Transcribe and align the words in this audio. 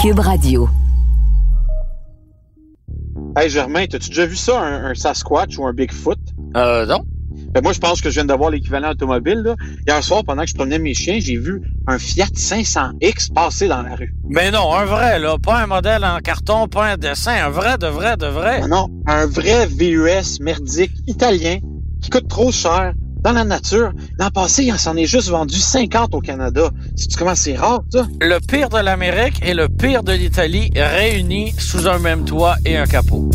Cube 0.00 0.20
Radio. 0.20 0.66
Hey 3.36 3.50
Germain, 3.50 3.84
t'as-tu 3.86 4.08
déjà 4.08 4.24
vu 4.24 4.34
ça, 4.34 4.58
un, 4.58 4.86
un 4.86 4.94
Sasquatch 4.94 5.58
ou 5.58 5.66
un 5.66 5.74
Bigfoot? 5.74 6.16
Euh, 6.56 6.86
non. 6.86 7.04
Ben 7.52 7.62
moi, 7.62 7.74
je 7.74 7.80
pense 7.80 8.00
que 8.00 8.08
je 8.08 8.14
viens 8.14 8.24
d'avoir 8.24 8.48
l'équivalent 8.48 8.92
automobile. 8.92 9.42
Là. 9.44 9.56
Hier 9.86 10.02
soir, 10.02 10.24
pendant 10.24 10.44
que 10.44 10.48
je 10.48 10.54
promenais 10.54 10.78
mes 10.78 10.94
chiens, 10.94 11.18
j'ai 11.20 11.36
vu 11.36 11.60
un 11.86 11.98
Fiat 11.98 12.32
500X 12.34 13.34
passer 13.34 13.68
dans 13.68 13.82
la 13.82 13.94
rue. 13.94 14.14
Mais 14.30 14.50
non, 14.50 14.72
un 14.72 14.86
vrai, 14.86 15.18
là. 15.18 15.36
Pas 15.36 15.58
un 15.62 15.66
modèle 15.66 16.02
en 16.02 16.18
carton, 16.20 16.66
pas 16.66 16.92
un 16.92 16.96
dessin. 16.96 17.34
Un 17.34 17.50
vrai, 17.50 17.76
de 17.76 17.86
vrai, 17.86 18.16
de 18.16 18.26
vrai. 18.26 18.62
Non, 18.62 18.68
non, 18.68 18.88
un 19.06 19.26
vrai 19.26 19.66
VUS 19.66 20.40
merdique 20.40 20.92
italien 21.08 21.58
qui 22.00 22.08
coûte 22.08 22.28
trop 22.28 22.50
cher 22.50 22.94
dans 23.22 23.32
la 23.32 23.44
nature. 23.44 23.92
L'an 24.18 24.30
passé, 24.30 24.64
il 24.64 24.78
s'en 24.78 24.96
est 24.96 25.06
juste 25.06 25.28
vendu 25.28 25.56
50 25.58 26.14
au 26.14 26.20
Canada. 26.20 26.70
C'est 26.96 27.14
comment 27.16 27.34
c'est 27.34 27.56
rare, 27.56 27.82
ça? 27.92 28.06
Le 28.20 28.38
pire 28.38 28.68
de 28.68 28.78
l'Amérique 28.78 29.40
et 29.42 29.54
le 29.54 29.68
pire 29.68 30.02
de 30.02 30.12
l'Italie 30.12 30.70
réunis 30.74 31.52
sous 31.58 31.86
un 31.86 31.98
même 31.98 32.24
toit 32.24 32.56
et 32.64 32.76
un 32.76 32.86
capot. 32.86 33.30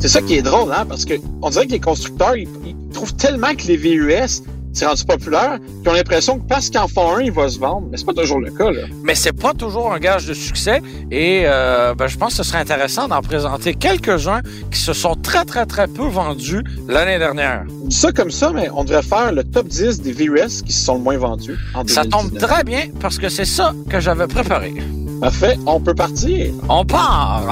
C'est 0.00 0.08
ça 0.08 0.22
qui 0.22 0.34
est 0.34 0.42
drôle, 0.42 0.72
hein, 0.72 0.86
parce 0.88 1.04
que 1.04 1.14
on 1.42 1.50
dirait 1.50 1.66
que 1.66 1.72
les 1.72 1.80
constructeurs, 1.80 2.34
ils, 2.34 2.48
ils 2.64 2.74
trouvent 2.92 3.14
tellement 3.14 3.54
que 3.54 3.66
les 3.66 3.76
VUS, 3.76 4.42
c'est 4.80 4.86
rendu 4.86 5.04
populaire, 5.04 5.58
qu'ils 5.82 5.90
ont 5.90 5.94
l'impression 5.94 6.38
que 6.38 6.46
parce 6.48 6.70
qu'en 6.70 6.88
font 6.88 7.16
un, 7.16 7.20
il 7.20 7.32
va 7.32 7.50
se 7.50 7.58
vendre. 7.58 7.86
Mais 7.90 7.98
c'est 7.98 8.06
pas 8.06 8.14
toujours 8.14 8.40
le 8.40 8.50
cas, 8.50 8.70
là. 8.70 8.82
Mais 9.04 9.14
c'est 9.14 9.34
pas 9.34 9.52
toujours 9.52 9.92
un 9.92 9.98
gage 9.98 10.24
de 10.24 10.32
succès 10.32 10.80
et 11.10 11.42
euh, 11.44 11.94
ben, 11.94 12.06
je 12.06 12.16
pense 12.16 12.30
que 12.30 12.42
ce 12.42 12.44
serait 12.44 12.60
intéressant 12.60 13.06
d'en 13.06 13.20
présenter 13.20 13.74
quelques-uns 13.74 14.40
qui 14.70 14.80
se 14.80 14.94
sont 14.94 15.16
très, 15.16 15.44
très, 15.44 15.66
très 15.66 15.86
peu 15.86 16.06
vendus 16.06 16.64
l'année 16.88 17.18
dernière. 17.18 17.64
On 17.84 17.88
dit 17.88 17.96
ça 17.96 18.10
comme 18.10 18.30
ça, 18.30 18.52
mais 18.54 18.70
on 18.74 18.84
devrait 18.84 19.02
faire 19.02 19.32
le 19.32 19.44
top 19.44 19.68
10 19.68 20.00
des 20.00 20.12
VUS 20.12 20.62
qui 20.64 20.72
se 20.72 20.82
sont 20.82 20.94
le 20.94 21.00
moins 21.00 21.18
vendus 21.18 21.58
en 21.74 21.86
Ça 21.86 22.04
2019. 22.04 22.10
tombe 22.10 22.38
très 22.38 22.64
bien 22.64 22.84
parce 23.00 23.18
que 23.18 23.28
c'est 23.28 23.44
ça 23.44 23.74
que 23.90 24.00
j'avais 24.00 24.28
préparé. 24.28 24.72
Parfait, 25.20 25.58
on 25.66 25.78
peut 25.78 25.94
partir. 25.94 26.52
On 26.70 26.86
part! 26.86 27.44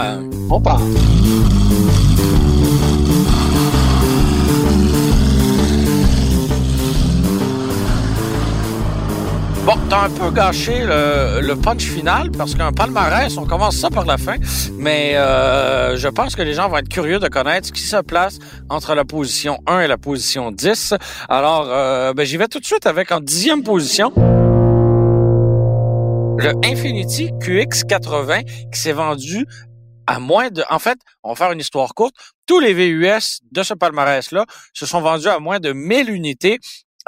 On 0.48 0.60
part. 0.62 0.80
Bon, 9.68 9.76
t'as 9.90 10.06
un 10.06 10.08
peu 10.08 10.30
gâché 10.30 10.78
le, 10.78 11.42
le 11.42 11.54
punch 11.54 11.82
final 11.82 12.30
parce 12.30 12.54
qu'un 12.54 12.72
palmarès, 12.72 13.36
on 13.36 13.44
commence 13.44 13.76
ça 13.76 13.90
par 13.90 14.06
la 14.06 14.16
fin, 14.16 14.36
mais 14.78 15.14
euh, 15.14 15.94
je 15.94 16.08
pense 16.08 16.34
que 16.34 16.40
les 16.40 16.54
gens 16.54 16.70
vont 16.70 16.78
être 16.78 16.88
curieux 16.88 17.18
de 17.18 17.28
connaître 17.28 17.66
ce 17.66 17.72
qui 17.72 17.82
se 17.82 17.98
place 17.98 18.38
entre 18.70 18.94
la 18.94 19.04
position 19.04 19.58
1 19.66 19.80
et 19.80 19.86
la 19.86 19.98
position 19.98 20.52
10. 20.52 20.94
Alors, 21.28 21.66
euh, 21.68 22.14
ben, 22.14 22.24
j'y 22.24 22.38
vais 22.38 22.48
tout 22.48 22.60
de 22.60 22.64
suite 22.64 22.86
avec 22.86 23.12
en 23.12 23.20
dixième 23.20 23.62
position. 23.62 24.10
Le 26.38 26.54
Infinity 26.64 27.32
QX80 27.32 28.70
qui 28.72 28.80
s'est 28.80 28.92
vendu 28.92 29.44
à 30.06 30.18
moins 30.18 30.48
de... 30.48 30.64
En 30.70 30.78
fait, 30.78 30.98
on 31.22 31.34
va 31.34 31.34
faire 31.34 31.52
une 31.52 31.60
histoire 31.60 31.92
courte. 31.92 32.14
Tous 32.46 32.58
les 32.58 32.72
VUS 32.72 33.40
de 33.52 33.62
ce 33.62 33.74
palmarès-là 33.74 34.46
se 34.72 34.86
sont 34.86 35.02
vendus 35.02 35.28
à 35.28 35.40
moins 35.40 35.60
de 35.60 35.74
1000 35.74 36.08
unités 36.08 36.58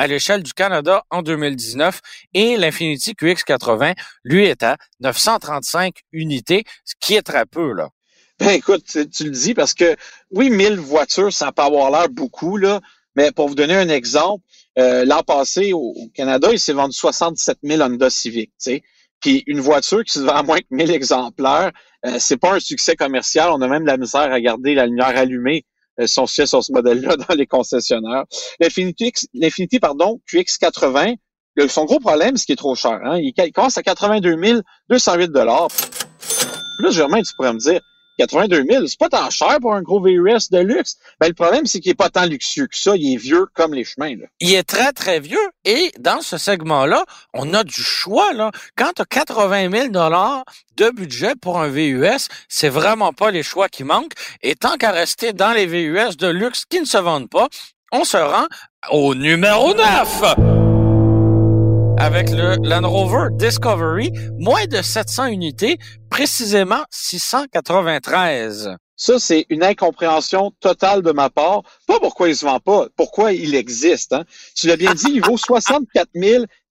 à 0.00 0.06
l'échelle 0.06 0.42
du 0.42 0.54
Canada 0.54 1.04
en 1.10 1.20
2019 1.20 2.00
et 2.32 2.56
l'Infinity 2.56 3.12
QX80, 3.12 3.94
lui, 4.24 4.46
est 4.46 4.62
à 4.62 4.78
935 5.00 5.94
unités, 6.12 6.64
ce 6.86 6.94
qui 6.98 7.16
est 7.16 7.22
très 7.22 7.44
peu, 7.44 7.74
là. 7.74 7.90
Ben 8.38 8.48
écoute, 8.48 8.82
tu, 8.86 9.24
le 9.24 9.30
dis 9.30 9.52
parce 9.52 9.74
que 9.74 9.94
oui, 10.30 10.48
1000 10.48 10.78
voitures, 10.78 11.30
ça 11.30 11.52
peut 11.52 11.60
avoir 11.60 11.90
l'air 11.90 12.08
beaucoup, 12.08 12.56
là, 12.56 12.80
mais 13.14 13.30
pour 13.30 13.48
vous 13.48 13.54
donner 13.54 13.74
un 13.74 13.90
exemple, 13.90 14.42
euh, 14.78 15.04
l'an 15.04 15.22
passé, 15.22 15.74
au, 15.74 15.92
Canada, 16.14 16.48
il 16.50 16.58
s'est 16.58 16.72
vendu 16.72 16.96
67 16.96 17.58
000 17.62 17.82
Honda 17.82 18.08
Civic, 18.08 18.52
sais. 18.56 18.82
Puis 19.20 19.44
une 19.46 19.60
voiture 19.60 20.02
qui 20.02 20.14
se 20.14 20.20
vend 20.20 20.36
à 20.36 20.42
moins 20.42 20.60
que 20.60 20.64
1000 20.70 20.92
exemplaires, 20.92 21.72
euh, 22.06 22.16
c'est 22.18 22.38
pas 22.38 22.54
un 22.54 22.60
succès 22.60 22.96
commercial. 22.96 23.50
On 23.50 23.60
a 23.60 23.68
même 23.68 23.84
la 23.84 23.98
misère 23.98 24.32
à 24.32 24.40
garder 24.40 24.74
la 24.74 24.86
lumière 24.86 25.14
allumée 25.14 25.66
euh, 26.00 26.06
si 26.06 26.18
on 26.18 26.26
se 26.26 26.34
fait 26.34 26.46
sur 26.46 26.62
ce 26.64 26.72
modèle-là 26.72 27.16
dans 27.28 27.34
les 27.34 27.46
concessionnaires. 27.46 28.24
L'Infinity, 28.60 29.78
pardon, 29.80 30.20
QX80, 30.32 31.16
le- 31.56 31.68
son 31.68 31.84
gros 31.84 31.98
problème, 32.00 32.36
c'est 32.36 32.46
qu'il 32.46 32.52
est 32.54 32.56
trop 32.56 32.74
cher. 32.74 32.98
Hein? 33.04 33.18
Il, 33.18 33.32
il 33.36 33.52
commence 33.52 33.76
à 33.76 33.82
82 33.82 34.62
208 34.88 35.28
dollars. 35.30 35.68
Là, 36.80 36.90
Germain, 36.90 37.20
tu 37.22 37.34
pourrais 37.36 37.52
me 37.52 37.58
dire, 37.58 37.80
82 38.20 38.64
000, 38.68 38.86
c'est 38.86 38.98
pas 38.98 39.08
tant 39.08 39.30
cher 39.30 39.58
pour 39.62 39.72
un 39.72 39.80
gros 39.80 39.98
VUS 39.98 40.50
de 40.50 40.58
luxe. 40.58 40.98
Ben, 41.20 41.28
le 41.28 41.34
problème, 41.34 41.64
c'est 41.64 41.80
qu'il 41.80 41.90
est 41.90 41.94
pas 41.94 42.10
tant 42.10 42.26
luxueux 42.26 42.66
que 42.66 42.76
ça. 42.76 42.94
Il 42.94 43.14
est 43.14 43.16
vieux 43.16 43.46
comme 43.54 43.72
les 43.72 43.84
chemins. 43.84 44.14
Il 44.40 44.54
est 44.54 44.62
très, 44.62 44.92
très 44.92 45.20
vieux 45.20 45.38
et 45.64 45.90
dans 45.98 46.20
ce 46.20 46.36
segment-là, 46.36 47.04
on 47.32 47.54
a 47.54 47.64
du 47.64 47.82
choix, 47.82 48.32
là. 48.34 48.50
Quand 48.76 48.92
tu 48.94 49.02
as 49.02 49.06
80 49.06 49.70
000 49.70 49.88
de 50.76 50.90
budget 50.90 51.34
pour 51.40 51.58
un 51.58 51.68
VUS, 51.68 52.28
c'est 52.48 52.68
vraiment 52.68 53.12
pas 53.14 53.30
les 53.30 53.42
choix 53.42 53.68
qui 53.68 53.84
manquent. 53.84 54.12
Et 54.42 54.54
tant 54.54 54.76
qu'à 54.76 54.90
rester 54.90 55.32
dans 55.32 55.52
les 55.52 55.66
VUS 55.66 56.16
de 56.18 56.28
luxe 56.28 56.64
qui 56.66 56.80
ne 56.80 56.86
se 56.86 56.98
vendent 56.98 57.30
pas, 57.30 57.48
on 57.90 58.04
se 58.04 58.18
rend 58.18 58.46
au 58.90 59.14
numéro 59.14 59.74
9 59.74 60.69
avec 62.00 62.30
le 62.30 62.56
Land 62.66 62.88
Rover 62.88 63.28
Discovery, 63.32 64.10
moins 64.38 64.64
de 64.64 64.80
700 64.80 65.26
unités, 65.26 65.76
précisément 66.08 66.82
693. 66.90 68.74
Ça, 68.96 69.18
c'est 69.18 69.44
une 69.50 69.62
incompréhension 69.62 70.50
totale 70.60 71.02
de 71.02 71.12
ma 71.12 71.28
part. 71.28 71.60
Pas 71.86 72.00
pourquoi 72.00 72.30
il 72.30 72.36
se 72.36 72.46
vend 72.46 72.58
pas, 72.58 72.86
pourquoi 72.96 73.32
il 73.34 73.54
existe. 73.54 74.14
Hein. 74.14 74.24
Tu 74.56 74.66
l'as 74.66 74.78
bien 74.78 74.94
dit, 74.94 75.10
il 75.12 75.22
vaut 75.22 75.36
64 75.36 76.08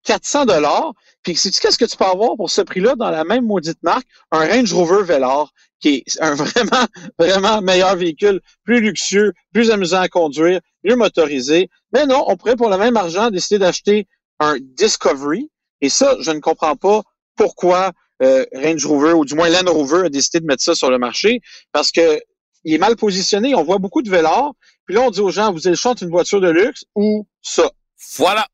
400 0.04 0.46
dollars. 0.46 0.94
Puis 1.22 1.36
sais-tu 1.36 1.60
qu'est-ce 1.60 1.78
que 1.78 1.86
tu 1.86 1.96
peux 1.96 2.06
avoir 2.06 2.36
pour 2.36 2.50
ce 2.50 2.62
prix-là 2.62 2.96
dans 2.96 3.12
la 3.12 3.24
même 3.24 3.46
maudite 3.46 3.84
marque? 3.84 4.08
Un 4.32 4.48
Range 4.48 4.74
Rover 4.74 5.04
Velar, 5.04 5.52
qui 5.80 6.04
est 6.08 6.22
un 6.22 6.34
vraiment, 6.34 6.88
vraiment 7.20 7.62
meilleur 7.62 7.96
véhicule, 7.96 8.42
plus 8.64 8.82
luxueux, 8.82 9.34
plus 9.54 9.70
amusant 9.70 10.02
à 10.02 10.08
conduire, 10.08 10.60
mieux 10.84 10.96
motorisé. 10.96 11.70
Mais 11.94 12.08
non, 12.08 12.24
on 12.28 12.36
pourrait 12.36 12.56
pour 12.56 12.70
le 12.72 12.78
même 12.78 12.98
argent 12.98 13.30
décider 13.30 13.60
d'acheter 13.60 14.08
un 14.40 14.58
Discovery. 14.60 15.50
Et 15.82 15.90
ça, 15.90 16.16
je 16.20 16.32
ne 16.32 16.40
comprends 16.40 16.76
pas 16.76 17.02
pourquoi 17.36 17.92
euh, 18.22 18.46
Range 18.54 18.86
Rover, 18.86 19.14
ou 19.14 19.26
du 19.26 19.36
moins 19.36 19.50
Land 19.50 19.72
Rover, 19.72 20.06
a 20.06 20.10
décidé 20.10 20.40
de 20.40 20.46
mettre 20.46 20.64
ça 20.64 20.76
sur 20.76 20.90
le 20.90 20.98
marché, 20.98 21.42
parce 21.72 21.92
que 21.92 22.20
il 22.66 22.74
est 22.74 22.80
mal 22.80 22.96
positionné. 22.96 23.56
On 23.56 23.64
voit 23.64 23.78
beaucoup 23.78 24.02
de 24.02 24.10
Velar. 24.10 24.52
Puis 24.86 24.96
là, 24.96 25.02
on 25.02 25.12
dit 25.12 25.22
aux 25.22 25.32
gens, 25.32 25.54
vous 25.54 25.74
choix 25.76 25.92
entre 25.92 26.04
une 26.04 26.10
voiture 26.10 26.42
de 26.42 26.50
luxe 26.50 26.84
ou 26.96 27.26
ça. 27.42 27.72
Voilà. 28.18 28.48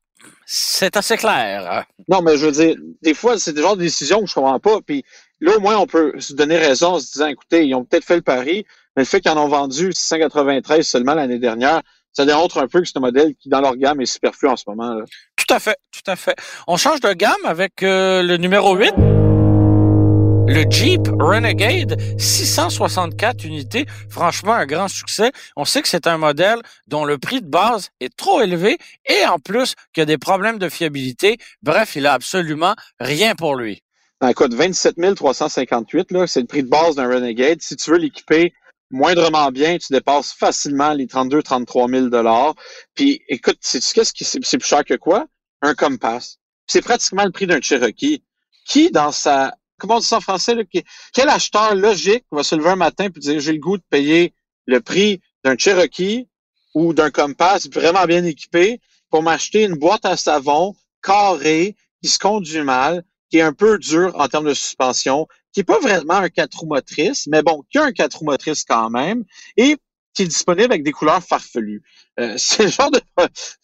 C'est 0.44 0.96
assez 0.96 1.16
clair. 1.16 1.84
Non, 2.08 2.22
mais 2.22 2.36
je 2.36 2.46
veux 2.46 2.52
dire, 2.52 2.76
des 3.02 3.14
fois, 3.14 3.38
c'est 3.38 3.52
des 3.52 3.62
genres 3.62 3.76
de 3.76 3.82
décisions 3.82 4.20
que 4.20 4.26
je 4.26 4.34
comprends 4.34 4.60
pas. 4.60 4.80
Puis 4.80 5.04
là, 5.40 5.56
au 5.56 5.60
moins, 5.60 5.76
on 5.76 5.86
peut 5.86 6.12
se 6.20 6.34
donner 6.34 6.56
raison 6.56 6.94
en 6.94 7.00
se 7.00 7.12
disant, 7.12 7.26
écoutez, 7.26 7.66
ils 7.66 7.74
ont 7.74 7.84
peut-être 7.84 8.04
fait 8.04 8.16
le 8.16 8.22
pari, 8.22 8.64
mais 8.96 9.02
le 9.02 9.06
fait 9.06 9.20
qu'ils 9.20 9.30
en 9.32 9.38
ont 9.38 9.48
vendu 9.48 9.92
693 9.92 10.86
seulement 10.86 11.14
l'année 11.14 11.38
dernière, 11.38 11.82
ça 12.16 12.24
démontre 12.24 12.56
un 12.58 12.66
peu 12.66 12.80
que 12.80 12.88
c'est 12.88 12.96
un 12.96 13.02
modèle 13.02 13.34
qui, 13.34 13.50
dans 13.50 13.60
leur 13.60 13.76
gamme, 13.76 14.00
est 14.00 14.06
superflu 14.06 14.48
en 14.48 14.56
ce 14.56 14.64
moment. 14.66 14.94
Là. 14.94 15.04
Tout 15.36 15.54
à 15.54 15.58
fait, 15.58 15.76
tout 15.92 16.10
à 16.10 16.16
fait. 16.16 16.34
On 16.66 16.78
change 16.78 17.00
de 17.00 17.12
gamme 17.12 17.34
avec 17.44 17.82
euh, 17.82 18.22
le 18.22 18.38
numéro 18.38 18.74
8. 18.74 18.94
Le 20.48 20.64
Jeep 20.70 21.08
Renegade, 21.20 22.00
664 22.18 23.44
unités, 23.44 23.84
franchement 24.08 24.54
un 24.54 24.64
grand 24.64 24.88
succès. 24.88 25.30
On 25.56 25.66
sait 25.66 25.82
que 25.82 25.88
c'est 25.88 26.06
un 26.06 26.16
modèle 26.16 26.60
dont 26.86 27.04
le 27.04 27.18
prix 27.18 27.42
de 27.42 27.48
base 27.48 27.90
est 28.00 28.16
trop 28.16 28.40
élevé 28.40 28.78
et 29.06 29.26
en 29.26 29.38
plus 29.38 29.74
qu'il 29.92 30.00
y 30.00 30.02
a 30.02 30.06
des 30.06 30.18
problèmes 30.18 30.58
de 30.58 30.70
fiabilité. 30.70 31.36
Bref, 31.62 31.96
il 31.96 32.06
a 32.06 32.14
absolument 32.14 32.76
rien 32.98 33.34
pour 33.34 33.56
lui. 33.56 33.82
Ben, 34.22 34.28
écoute, 34.28 34.54
27 34.54 35.16
358, 35.16 36.12
là, 36.12 36.26
c'est 36.26 36.40
le 36.40 36.46
prix 36.46 36.62
de 36.62 36.68
base 36.68 36.94
d'un 36.94 37.08
Renegade. 37.08 37.60
Si 37.60 37.76
tu 37.76 37.90
veux 37.90 37.98
l'équiper 37.98 38.54
moindrement 38.90 39.50
bien, 39.50 39.78
tu 39.78 39.92
dépasses 39.92 40.32
facilement 40.32 40.92
les 40.92 41.06
32 41.06 41.42
33 41.42 41.88
000 41.88 42.06
dollars. 42.08 42.54
Puis, 42.94 43.22
écoute, 43.28 43.58
sais-tu 43.60 43.92
qu'est-ce 43.92 44.12
qui 44.12 44.24
c'est 44.24 44.44
c'est 44.44 44.58
plus 44.58 44.68
cher 44.68 44.84
que 44.84 44.94
quoi? 44.94 45.26
Un 45.62 45.74
Compass. 45.74 46.38
C'est 46.66 46.82
pratiquement 46.82 47.24
le 47.24 47.32
prix 47.32 47.46
d'un 47.46 47.60
Cherokee. 47.60 48.22
Qui, 48.66 48.90
dans 48.90 49.12
sa 49.12 49.54
comment 49.78 49.96
on 49.96 50.00
dit 50.00 50.06
ça 50.06 50.16
en 50.16 50.20
français, 50.20 50.54
là, 50.54 50.62
quel 51.12 51.28
acheteur 51.28 51.74
logique 51.74 52.24
va 52.30 52.42
se 52.42 52.54
lever 52.54 52.70
un 52.70 52.76
matin 52.76 53.04
et 53.04 53.20
dire 53.20 53.40
j'ai 53.40 53.52
le 53.52 53.58
goût 53.58 53.76
de 53.76 53.84
payer 53.90 54.34
le 54.66 54.80
prix 54.80 55.20
d'un 55.44 55.56
Cherokee 55.56 56.28
ou 56.74 56.92
d'un 56.92 57.10
Compass 57.10 57.68
vraiment 57.70 58.04
bien 58.04 58.24
équipé 58.24 58.80
pour 59.10 59.22
m'acheter 59.22 59.64
une 59.64 59.76
boîte 59.76 60.04
à 60.04 60.16
savon 60.16 60.74
carrée 61.02 61.76
qui 62.02 62.08
se 62.08 62.18
conduit 62.18 62.62
mal, 62.62 63.04
qui 63.30 63.38
est 63.38 63.42
un 63.42 63.52
peu 63.52 63.78
dur 63.78 64.12
en 64.18 64.28
termes 64.28 64.48
de 64.48 64.54
suspension, 64.54 65.26
qui 65.56 65.60
est 65.60 65.64
pas 65.64 65.78
vraiment 65.78 66.16
un 66.16 66.28
4 66.28 66.54
roues 66.54 66.66
motrices, 66.66 67.26
mais 67.28 67.40
bon, 67.40 67.64
qui 67.70 67.78
a 67.78 67.84
un 67.84 67.92
4 67.92 68.18
roues 68.18 68.26
motrices 68.26 68.62
quand 68.62 68.90
même, 68.90 69.24
et 69.56 69.78
qui 70.12 70.24
est 70.24 70.26
disponible 70.26 70.70
avec 70.70 70.82
des 70.82 70.92
couleurs 70.92 71.22
farfelues. 71.22 71.82
Euh, 72.20 72.34
c'est 72.36 72.64
le 72.64 72.68
genre 72.68 72.90
de 72.90 73.00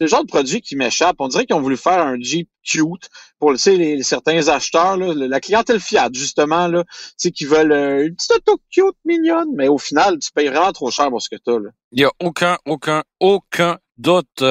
le 0.00 0.06
genre 0.06 0.22
de 0.22 0.26
produit 0.26 0.62
qui 0.62 0.74
m'échappe. 0.74 1.16
On 1.18 1.28
dirait 1.28 1.44
qu'ils 1.44 1.54
ont 1.54 1.60
voulu 1.60 1.76
faire 1.76 2.00
un 2.00 2.18
Jeep 2.18 2.48
cute 2.64 3.10
pour 3.38 3.52
tu 3.52 3.58
sais, 3.58 3.76
les, 3.76 4.02
certains 4.02 4.48
acheteurs, 4.48 4.96
là, 4.96 5.12
la 5.14 5.40
clientèle 5.40 5.80
Fiat, 5.80 6.08
justement, 6.14 6.66
là, 6.66 6.82
tu 6.84 7.14
sais, 7.18 7.30
qui 7.30 7.44
veulent 7.44 7.72
euh, 7.72 8.06
une 8.06 8.16
petite 8.16 8.32
auto 8.38 8.58
cute, 8.70 8.96
mignonne, 9.04 9.50
mais 9.54 9.68
au 9.68 9.76
final, 9.76 10.18
tu 10.18 10.32
payes 10.32 10.48
vraiment 10.48 10.72
trop 10.72 10.90
cher 10.90 11.10
pour 11.10 11.20
ce 11.20 11.28
que 11.28 11.36
tu 11.36 11.50
as. 11.50 11.58
Là. 11.58 11.70
Il 11.90 12.00
y 12.00 12.04
a 12.04 12.10
aucun, 12.20 12.56
aucun, 12.64 13.02
aucun 13.20 13.76
doute. 13.98 14.44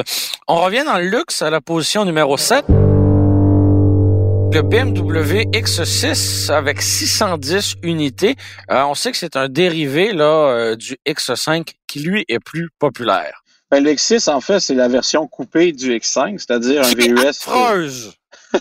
On 0.46 0.62
revient 0.62 0.84
dans 0.86 0.98
le 0.98 1.08
luxe 1.08 1.42
à 1.42 1.50
la 1.50 1.60
position 1.60 2.04
numéro 2.04 2.36
7. 2.36 2.64
Le 4.54 4.60
BMW 4.60 5.46
X6 5.58 6.52
avec 6.52 6.82
610 6.82 7.76
unités. 7.82 8.36
Euh, 8.70 8.82
on 8.84 8.94
sait 8.94 9.10
que 9.10 9.16
c'est 9.16 9.36
un 9.36 9.48
dérivé 9.48 10.12
là 10.12 10.24
euh, 10.24 10.76
du 10.76 10.98
X5 11.08 11.66
qui 11.86 12.00
lui 12.00 12.26
est 12.28 12.38
plus 12.38 12.68
populaire. 12.78 13.42
Ben, 13.70 13.82
le 13.82 13.92
X6 13.92 14.30
en 14.30 14.42
fait 14.42 14.60
c'est 14.60 14.74
la 14.74 14.88
version 14.88 15.26
coupée 15.26 15.72
du 15.72 15.96
X5, 15.96 16.36
c'est-à-dire 16.36 16.82
un 16.84 16.94
VUS. 16.94 17.26
Affreuse. 17.26 18.12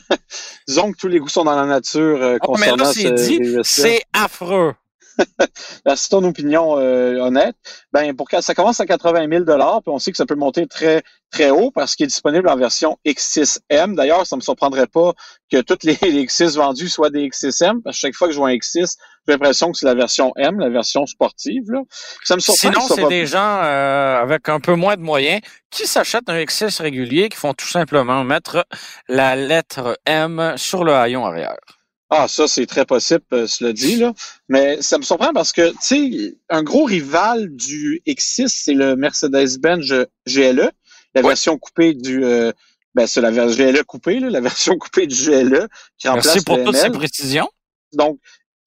Disons 0.68 0.94
que 0.94 0.98
tous 0.98 1.10
les 1.10 1.20
goûts 1.20 1.28
sont 1.28 1.44
dans 1.44 1.58
la 1.58 1.66
nature 1.66 2.24
euh, 2.24 2.38
oh, 2.42 2.54
concernant 2.54 2.78
mais 2.78 2.84
là, 2.84 2.94
c'est 2.94 3.12
dit, 3.12 3.58
c'est 3.64 4.02
affreux. 4.14 4.74
c'est 5.96 6.10
ton 6.10 6.24
opinion 6.24 6.78
euh, 6.78 7.18
honnête. 7.20 7.56
Ben 7.92 8.16
pour 8.16 8.28
ça 8.40 8.54
commence 8.54 8.80
à 8.80 8.86
80 8.86 9.28
000 9.30 9.44
dollars, 9.44 9.82
puis 9.82 9.92
on 9.92 10.00
sait 10.00 10.12
que 10.12 10.18
ça 10.18 10.26
peut 10.26 10.36
monter 10.36 10.68
très 10.68 11.04
très 11.32 11.50
haut 11.50 11.72
parce 11.72 11.96
qu'il 11.96 12.04
est 12.04 12.08
disponible 12.08 12.48
en 12.50 12.56
version 12.56 12.98
X6M. 13.06 13.96
D'ailleurs, 13.96 14.28
ça 14.28 14.36
me 14.36 14.42
surprendrait 14.42 14.88
pas 14.88 15.14
que 15.52 15.62
toutes 15.62 15.84
les, 15.84 15.96
X6 15.96 16.58
vendus 16.58 16.90
soient 16.90 17.10
des 17.10 17.28
X6M, 17.28 17.82
parce 17.82 17.96
que 17.96 18.02
chaque 18.02 18.16
fois 18.16 18.28
que 18.28 18.34
je 18.34 18.38
vois 18.38 18.50
un 18.50 18.54
X6, 18.54 18.98
j'ai 19.28 19.34
l'impression 19.34 19.72
que 19.72 19.78
c'est 19.78 19.86
la 19.86 19.96
version 19.96 20.34
M, 20.36 20.60
la 20.60 20.70
version 20.70 21.06
sportive. 21.06 21.72
Là. 21.72 21.82
Ça 22.24 22.36
me 22.36 22.42
surprend. 22.42 22.72
Sinon, 22.72 22.96
c'est 22.96 23.08
des 23.08 23.26
gens 23.26 23.62
euh, 23.64 24.22
avec 24.22 24.50
un 24.50 24.60
peu 24.60 24.76
moins 24.76 24.98
de 24.98 25.02
moyens 25.02 25.42
qui 25.70 25.88
s'achètent 25.88 26.30
un 26.30 26.38
X6 26.38 26.82
régulier, 26.82 27.30
qui 27.30 27.38
font 27.38 27.54
tout 27.54 27.68
simplement 27.68 28.24
mettre 28.24 28.66
la 29.08 29.36
lettre 29.36 29.98
M 30.06 30.54
sur 30.58 30.84
le 30.84 30.94
haillon 30.94 31.26
arrière. 31.26 31.81
Ah, 32.14 32.28
ça, 32.28 32.46
c'est 32.46 32.66
très 32.66 32.86
possible, 32.86 33.24
euh, 33.32 33.48
cela 33.48 33.72
dit, 33.72 33.96
là. 33.96 34.14
Mais 34.50 34.82
ça 34.82 34.98
me 34.98 35.04
surprend 35.04 35.32
parce 35.32 35.54
que, 35.54 35.70
tu 35.70 35.78
sais, 35.80 36.38
un 36.50 36.62
gros 36.62 36.84
rival 36.84 37.48
du 37.56 38.02
X6, 38.06 38.50
c'est 38.50 38.74
le 38.74 38.98
Mercedes-Benz 38.98 40.08
GLE, 40.28 40.72
la 41.16 41.22
version 41.22 41.58
coupée 41.58 41.94
du... 41.94 42.26
Euh, 42.26 42.52
ben, 42.96 43.08
c'est 43.08 43.22
la 43.22 43.32
version 43.32 43.66
GLE 43.66 43.86
coupée, 43.86 44.20
là, 44.20 44.30
la 44.30 44.42
version 44.52 44.78
coupée 44.78 45.08
du 45.08 45.16
GLE 45.16 45.70
qui 45.98 46.10
remplace 46.10 46.26
Merci 46.26 46.44
pour 46.44 46.62
toutes 46.62 46.76
ces 46.76 46.90
précisions. 46.90 47.50
Donc, 47.94 48.20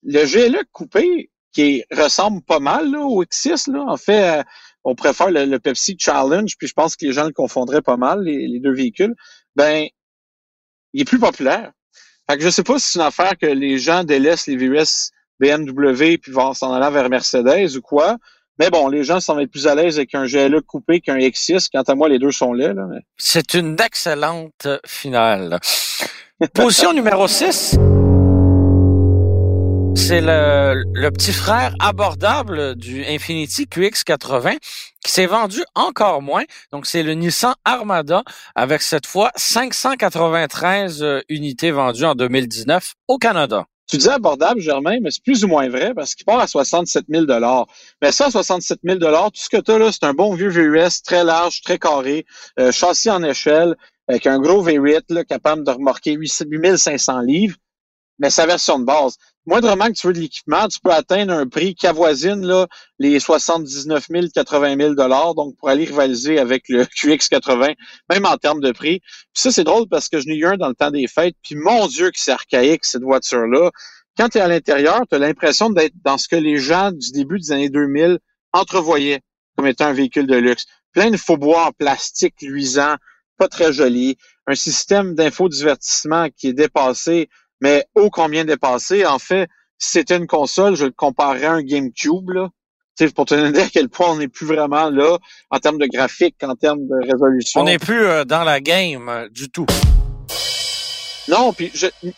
le 0.03 0.25
GLE 0.25 0.65
coupé, 0.73 1.31
qui 1.53 1.85
ressemble 1.93 2.41
pas 2.41 2.61
mal 2.61 2.91
là, 2.91 3.01
au 3.01 3.23
X6, 3.23 3.71
là, 3.71 3.85
en 3.87 3.99
fait, 3.99 4.39
euh, 4.39 4.43
on 4.85 4.95
préfère 4.95 5.31
le, 5.31 5.59
Pepsi 5.59 5.97
Challenge, 5.99 6.57
puis 6.59 6.67
je 6.67 6.73
pense 6.73 6.97
que 6.97 7.05
les 7.05 7.13
gens 7.13 7.27
le 7.27 7.33
confondraient 7.33 7.83
pas 7.83 7.99
mal, 7.99 8.23
les, 8.23 8.49
les 8.49 8.59
deux 8.59 8.73
véhicules, 8.73 9.15
ben, 9.55 9.87
il 10.95 11.03
est 11.03 11.05
plus 11.05 11.19
populaire. 11.19 11.73
Fait 12.29 12.39
que 12.39 12.43
je 12.43 12.49
sais 12.49 12.63
pas 12.63 12.79
si 12.79 12.93
c'est 12.93 12.99
une 12.99 13.05
affaire 13.05 13.35
que 13.41 13.47
les 13.47 13.79
gens 13.79 14.05
délaissent 14.05 14.47
les 14.47 14.57
VUS 14.57 15.11
BMW 15.41 16.17
puis 16.17 16.33
vont 16.33 16.55
s'en 16.55 16.73
aller 16.73 16.93
vers 16.93 17.09
Mercedes 17.11 17.77
ou 17.77 17.83
quoi. 17.83 18.17
Mais 18.59 18.71
bon, 18.71 18.89
les 18.89 19.03
gens 19.03 19.21
semblent 19.21 19.43
être 19.43 19.51
plus 19.51 19.67
à 19.67 19.75
l'aise 19.75 19.97
avec 19.99 20.15
un 20.15 20.27
GLE 20.27 20.63
coupé 20.63 21.01
qu'un 21.01 21.19
X6. 21.19 21.69
Quant 21.73 21.83
à 21.83 21.95
moi, 21.95 22.09
les 22.09 22.19
deux 22.19 22.31
sont 22.31 22.53
là. 22.53 22.73
là 22.73 22.87
C'est 23.17 23.55
une 23.55 23.77
excellente 23.81 24.69
finale. 24.87 25.59
Position 26.55 26.93
numéro 26.93 27.27
6 27.27 27.77
c'est 29.97 30.21
le, 30.21 30.83
le, 30.93 31.11
petit 31.11 31.33
frère 31.33 31.75
abordable 31.79 32.75
du 32.75 33.05
Infiniti 33.05 33.65
QX80 33.65 34.59
qui 35.05 35.13
s'est 35.13 35.27
vendu 35.27 35.63
encore 35.75 36.23
moins. 36.23 36.45
Donc, 36.73 36.87
c'est 36.87 37.03
le 37.03 37.15
Nissan 37.15 37.55
Armada 37.65 38.23
avec 38.55 38.83
cette 38.83 39.07
fois 39.07 39.31
593 39.37 41.03
euh, 41.03 41.21
unités 41.29 41.71
vendues 41.71 42.05
en 42.05 42.15
2019 42.15 42.95
au 43.09 43.19
Canada. 43.19 43.67
Tu 43.89 43.99
dis 43.99 44.09
abordable, 44.09 44.61
Germain, 44.61 44.99
mais 45.03 45.11
c'est 45.11 45.23
plus 45.23 45.45
ou 45.45 45.49
moins 45.49 45.69
vrai 45.69 45.93
parce 45.95 46.15
qu'il 46.15 46.25
part 46.25 46.41
à 46.41 46.47
67 46.47 47.05
000 47.09 47.27
Mais 48.01 48.13
ça, 48.13 48.31
67 48.31 48.81
000 48.83 48.99
tout 48.99 49.31
ce 49.35 49.49
que 49.49 49.61
tu 49.61 49.71
as 49.71 49.79
là, 49.79 49.93
c'est 49.93 50.05
un 50.05 50.15
bon 50.15 50.35
vieux 50.35 50.49
VUS 50.49 51.03
très 51.05 51.23
large, 51.23 51.61
très 51.61 51.79
carré, 51.79 52.25
euh, 52.59 52.73
châssis 52.73 53.11
en 53.11 53.23
échelle, 53.23 53.77
avec 54.09 54.27
un 54.27 54.39
gros 54.39 54.67
V8 54.67 55.03
là, 55.11 55.25
capable 55.25 55.65
de 55.65 55.71
remorquer 55.71 56.13
8500 56.13 57.21
livres 57.21 57.57
mais 58.19 58.31
sa 58.31 58.47
version 58.47 58.79
de 58.79 58.85
base. 58.85 59.17
Moindrement 59.47 59.89
que 59.89 59.93
tu 59.93 60.07
veux 60.07 60.15
de 60.15 60.21
l'équipement, 60.21 60.67
tu 60.69 60.81
peux 60.81 60.91
atteindre 60.91 61.33
un 61.35 61.47
prix 61.47 61.75
qui 61.75 61.87
avoisine 61.87 62.47
là, 62.47 62.67
les 62.99 63.21
79 63.21 64.07
000, 64.09 64.27
80 64.35 64.77
000 64.79 64.95
dollars, 64.95 65.35
donc 65.35 65.55
pour 65.59 65.69
aller 65.69 65.85
rivaliser 65.85 66.39
avec 66.39 66.65
le 66.69 66.85
QX80, 67.03 67.75
même 68.11 68.25
en 68.25 68.37
termes 68.39 68.61
de 68.61 68.73
prix. 68.73 69.01
Puis 69.01 69.43
ça, 69.43 69.51
c'est 69.51 69.65
drôle 69.65 69.87
parce 69.89 70.09
que 70.09 70.19
je 70.19 70.27
n'ai 70.27 70.37
eu 70.37 70.47
un 70.47 70.57
dans 70.57 70.69
le 70.69 70.75
temps 70.75 70.91
des 70.91 71.07
fêtes, 71.07 71.37
puis 71.43 71.57
mon 71.57 71.87
Dieu 71.89 72.11
que 72.11 72.19
c'est 72.19 72.33
archaïque, 72.33 72.85
cette 72.85 73.03
voiture-là. 73.03 73.71
Quand 74.17 74.29
tu 74.31 74.39
es 74.39 74.41
à 74.41 74.49
l'intérieur, 74.49 75.03
tu 75.11 75.17
as 75.17 75.19
l'impression 75.19 75.71
d'être 75.71 75.95
dans 76.05 76.17
ce 76.17 76.29
que 76.29 76.37
les 76.37 76.57
gens 76.57 76.93
du 76.93 77.11
début 77.11 77.39
des 77.39 77.53
années 77.53 77.69
2000 77.69 78.19
entrevoyaient 78.53 79.21
comme 79.57 79.67
étant 79.67 79.87
un 79.87 79.93
véhicule 79.93 80.27
de 80.27 80.37
luxe. 80.37 80.65
Plein 80.93 81.11
de 81.11 81.17
faux 81.17 81.37
bois 81.37 81.67
en 81.67 81.73
plastique 81.73 82.35
luisant, 82.41 82.95
pas 83.37 83.49
très 83.49 83.73
joli, 83.73 84.17
un 84.47 84.55
système 84.55 85.15
d'infodivertissement 85.15 86.29
qui 86.31 86.49
est 86.49 86.53
dépassé 86.53 87.29
mais 87.61 87.85
ô 87.95 88.11
combien 88.11 88.45
dépassé. 88.45 89.07
En 89.07 89.19
fait, 89.19 89.49
si 89.79 89.93
c'était 89.93 90.17
une 90.17 90.27
console, 90.27 90.77
je 90.77 90.87
le 90.87 90.93
comparerais 90.93 91.47
à 91.47 91.53
un 91.53 91.63
GameCube, 91.63 92.31
là. 92.31 92.49
pour 93.15 93.27
te 93.27 93.35
donner 93.35 93.59
à 93.63 93.69
quel 93.69 93.89
point 93.89 94.11
on 94.11 94.17
n'est 94.17 94.29
plus 94.29 94.47
vraiment 94.47 94.91
là 94.91 95.19
en 95.51 95.59
termes 95.59 95.79
de 95.79 95.87
graphique, 95.87 96.37
en 96.43 96.55
termes 96.55 96.87
de 96.87 97.11
résolution. 97.11 97.61
On 97.61 97.65
n'est 97.65 97.79
plus 97.79 98.05
euh, 98.05 98.25
dans 98.25 98.45
la 98.45 98.61
game 98.61 99.09
euh, 99.09 99.29
du 99.29 99.51
tout. 99.51 99.67
Non, 101.29 101.55
puis 101.55 101.73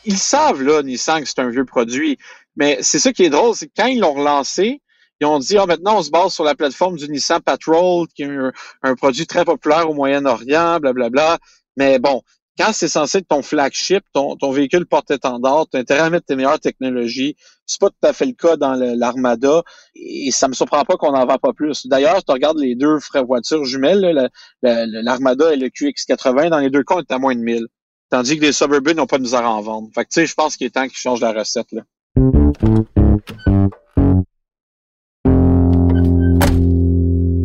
ils 0.04 0.18
savent 0.18 0.62
là, 0.62 0.82
Nissan, 0.82 1.22
que 1.22 1.28
c'est 1.28 1.38
un 1.38 1.48
vieux 1.48 1.64
produit. 1.64 2.18
Mais 2.56 2.78
c'est 2.80 2.98
ça 2.98 3.12
qui 3.12 3.22
est 3.22 3.30
drôle, 3.30 3.54
c'est 3.54 3.66
que 3.66 3.72
quand 3.76 3.86
ils 3.86 4.00
l'ont 4.00 4.14
relancé, 4.14 4.80
ils 5.20 5.26
ont 5.26 5.38
dit 5.38 5.56
ah 5.58 5.66
maintenant 5.66 5.98
on 5.98 6.02
se 6.02 6.10
base 6.10 6.32
sur 6.32 6.44
la 6.44 6.54
plateforme 6.54 6.96
du 6.96 7.08
Nissan 7.08 7.40
Patrol, 7.40 8.06
qui 8.14 8.22
est 8.22 8.26
un, 8.26 8.52
un 8.82 8.94
produit 8.96 9.26
très 9.26 9.44
populaire 9.44 9.88
au 9.88 9.94
Moyen-Orient, 9.94 10.80
blablabla. 10.80 11.38
Mais 11.76 11.98
bon, 11.98 12.22
quand 12.58 12.72
c'est 12.72 12.88
censé 12.88 13.18
être 13.18 13.28
ton 13.28 13.42
flagship, 13.42 14.02
ton, 14.12 14.36
ton 14.36 14.50
véhicule 14.50 14.86
porte-étendard, 14.86 15.66
tu 15.70 15.78
intérêt 15.78 16.00
à 16.00 16.10
mettre 16.10 16.26
tes 16.26 16.36
meilleures 16.36 16.60
technologies. 16.60 17.36
C'est 17.66 17.80
pas 17.80 17.90
tout 17.90 17.96
à 18.06 18.12
fait 18.12 18.26
le 18.26 18.32
cas 18.32 18.56
dans 18.56 18.74
l'Armada 18.74 19.62
et 19.94 20.30
ça 20.30 20.48
me 20.48 20.54
surprend 20.54 20.84
pas 20.84 20.96
qu'on 20.96 21.12
n'en 21.12 21.26
vend 21.26 21.38
pas 21.38 21.52
plus. 21.52 21.86
D'ailleurs, 21.86 22.24
tu 22.24 22.32
regardes 22.32 22.58
les 22.58 22.74
deux 22.74 22.98
frères 23.00 23.26
voitures 23.26 23.64
jumelles, 23.64 24.30
l'Armada 24.62 25.52
et 25.52 25.56
le 25.56 25.68
QX80, 25.68 26.50
dans 26.50 26.58
les 26.58 26.70
deux 26.70 26.82
cas, 26.82 26.96
on 26.96 27.00
est 27.00 27.12
à 27.12 27.18
moins 27.18 27.34
de 27.34 27.40
1000. 27.40 27.66
Tandis 28.08 28.38
que 28.38 28.42
les 28.42 28.52
Suburban 28.52 28.94
n'ont 28.94 29.06
pas 29.06 29.18
de 29.18 29.24
misère 29.24 29.44
à 29.44 29.50
en 29.50 29.60
vendre. 29.60 29.88
Fait 29.94 30.04
que 30.04 30.10
tu 30.10 30.20
sais, 30.20 30.26
je 30.26 30.34
pense 30.34 30.56
qu'il 30.56 30.66
est 30.66 30.70
temps 30.70 30.86
qu'ils 30.86 30.96
changent 30.96 31.20
la 31.20 31.32
recette. 31.32 31.72
Là. 31.72 31.82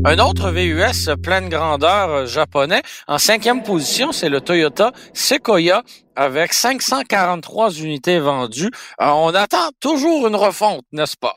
Un 0.03 0.17
autre 0.17 0.49
VUS 0.49 1.15
pleine 1.21 1.47
grandeur 1.47 2.09
euh, 2.09 2.25
japonais, 2.25 2.81
en 3.07 3.19
cinquième 3.19 3.61
position, 3.61 4.11
c'est 4.11 4.29
le 4.29 4.41
Toyota 4.41 4.91
Sequoia 5.13 5.83
avec 6.15 6.53
543 6.53 7.73
unités 7.73 8.19
vendues. 8.19 8.71
Euh, 8.99 9.05
on 9.05 9.33
attend 9.35 9.69
toujours 9.79 10.27
une 10.27 10.35
refonte, 10.35 10.85
n'est-ce 10.91 11.15
pas? 11.17 11.35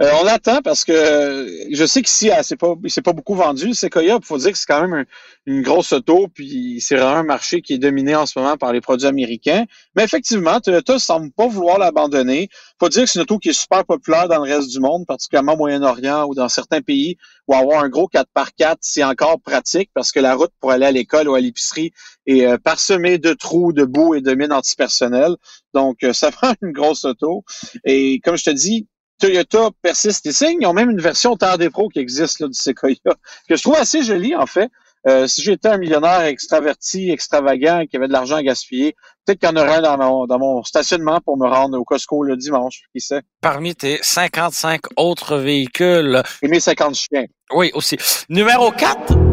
Euh, 0.00 0.10
on 0.20 0.24
l'attend 0.24 0.62
parce 0.62 0.84
que 0.84 1.46
je 1.70 1.84
sais 1.84 2.02
qu'ici, 2.02 2.30
c'est 2.42 2.56
pas, 2.56 2.74
c'est 2.88 3.02
pas 3.02 3.12
beaucoup 3.12 3.34
vendu. 3.34 3.74
Sequoia, 3.74 4.18
il 4.20 4.26
faut 4.26 4.38
dire 4.38 4.50
que 4.50 4.58
c'est 4.58 4.66
quand 4.66 4.88
même 4.88 5.04
une 5.44 5.62
grosse 5.62 5.92
auto, 5.92 6.28
puis 6.32 6.80
c'est 6.80 6.96
vraiment 6.96 7.18
un 7.18 7.22
marché 7.24 7.60
qui 7.60 7.74
est 7.74 7.78
dominé 7.78 8.16
en 8.16 8.24
ce 8.24 8.38
moment 8.38 8.56
par 8.56 8.72
les 8.72 8.80
produits 8.80 9.06
américains. 9.06 9.64
Mais 9.94 10.02
effectivement, 10.02 10.60
Toyota 10.60 10.98
semble 10.98 11.30
pas 11.30 11.46
vouloir 11.46 11.78
l'abandonner. 11.78 12.48
Faut 12.80 12.88
dire 12.88 13.04
que 13.04 13.10
c'est 13.10 13.18
une 13.18 13.24
auto 13.24 13.38
qui 13.38 13.50
est 13.50 13.52
super 13.52 13.84
populaire 13.84 14.28
dans 14.28 14.42
le 14.44 14.50
reste 14.50 14.70
du 14.70 14.80
monde, 14.80 15.06
particulièrement 15.06 15.54
au 15.54 15.58
Moyen-Orient 15.58 16.24
ou 16.26 16.34
dans 16.34 16.48
certains 16.48 16.80
pays 16.80 17.16
où 17.48 17.54
avoir 17.54 17.82
un 17.82 17.88
gros 17.88 18.08
4x4, 18.08 18.76
c'est 18.80 19.04
encore 19.04 19.40
pratique 19.40 19.90
parce 19.94 20.12
que 20.12 20.20
la 20.20 20.34
route 20.34 20.52
pour 20.60 20.70
aller 20.70 20.86
à 20.86 20.92
l'école 20.92 21.28
ou 21.28 21.34
à 21.34 21.40
l'épicerie 21.40 21.92
est 22.26 22.46
euh, 22.46 22.56
parsemée 22.56 23.18
de 23.18 23.32
trous, 23.32 23.72
de 23.72 23.84
boue 23.84 24.14
et 24.14 24.20
de 24.20 24.34
mines 24.34 24.52
antipersonnelles. 24.52 25.36
Donc, 25.74 26.02
euh, 26.02 26.12
ça 26.12 26.30
prend 26.30 26.54
une 26.62 26.72
grosse 26.72 27.04
auto. 27.04 27.44
Et 27.84 28.20
comme 28.20 28.36
je 28.36 28.44
te 28.44 28.50
dis, 28.50 28.86
Toyota 29.22 29.70
persiste 29.82 30.26
et 30.26 30.32
signe. 30.32 30.58
Ils 30.60 30.66
ont 30.66 30.72
même 30.72 30.90
une 30.90 31.00
version 31.00 31.36
Terre 31.36 31.56
des 31.56 31.70
Pros 31.70 31.88
qui 31.88 32.00
existe 32.00 32.40
là, 32.40 32.48
du 32.48 32.54
Sequoia, 32.54 32.96
que 33.48 33.56
je 33.56 33.62
trouve 33.62 33.76
assez 33.76 34.02
jolie, 34.02 34.34
en 34.34 34.46
fait. 34.46 34.68
Euh, 35.08 35.26
si 35.26 35.42
j'étais 35.42 35.68
un 35.68 35.78
millionnaire 35.78 36.22
extraverti, 36.22 37.10
extravagant, 37.10 37.84
qui 37.88 37.96
avait 37.96 38.06
de 38.06 38.12
l'argent 38.12 38.36
à 38.36 38.42
gaspiller, 38.42 38.94
peut-être 39.24 39.40
qu'il 39.40 39.48
y 39.48 39.52
en 39.52 39.56
aurait 39.56 39.76
un 39.76 39.82
dans 39.82 39.98
mon, 39.98 40.26
dans 40.26 40.38
mon 40.38 40.62
stationnement 40.62 41.20
pour 41.20 41.36
me 41.36 41.48
rendre 41.48 41.78
au 41.78 41.84
Costco 41.84 42.22
le 42.22 42.36
dimanche, 42.36 42.82
qui 42.94 43.00
sait. 43.00 43.22
Parmi 43.40 43.74
tes 43.74 43.98
55 44.02 44.80
autres 44.96 45.36
véhicules. 45.38 46.22
Et 46.42 46.48
mes 46.48 46.60
50 46.60 46.94
chiens. 46.94 47.24
Oui, 47.52 47.70
aussi. 47.74 47.96
Numéro 48.28 48.70
4. 48.70 49.31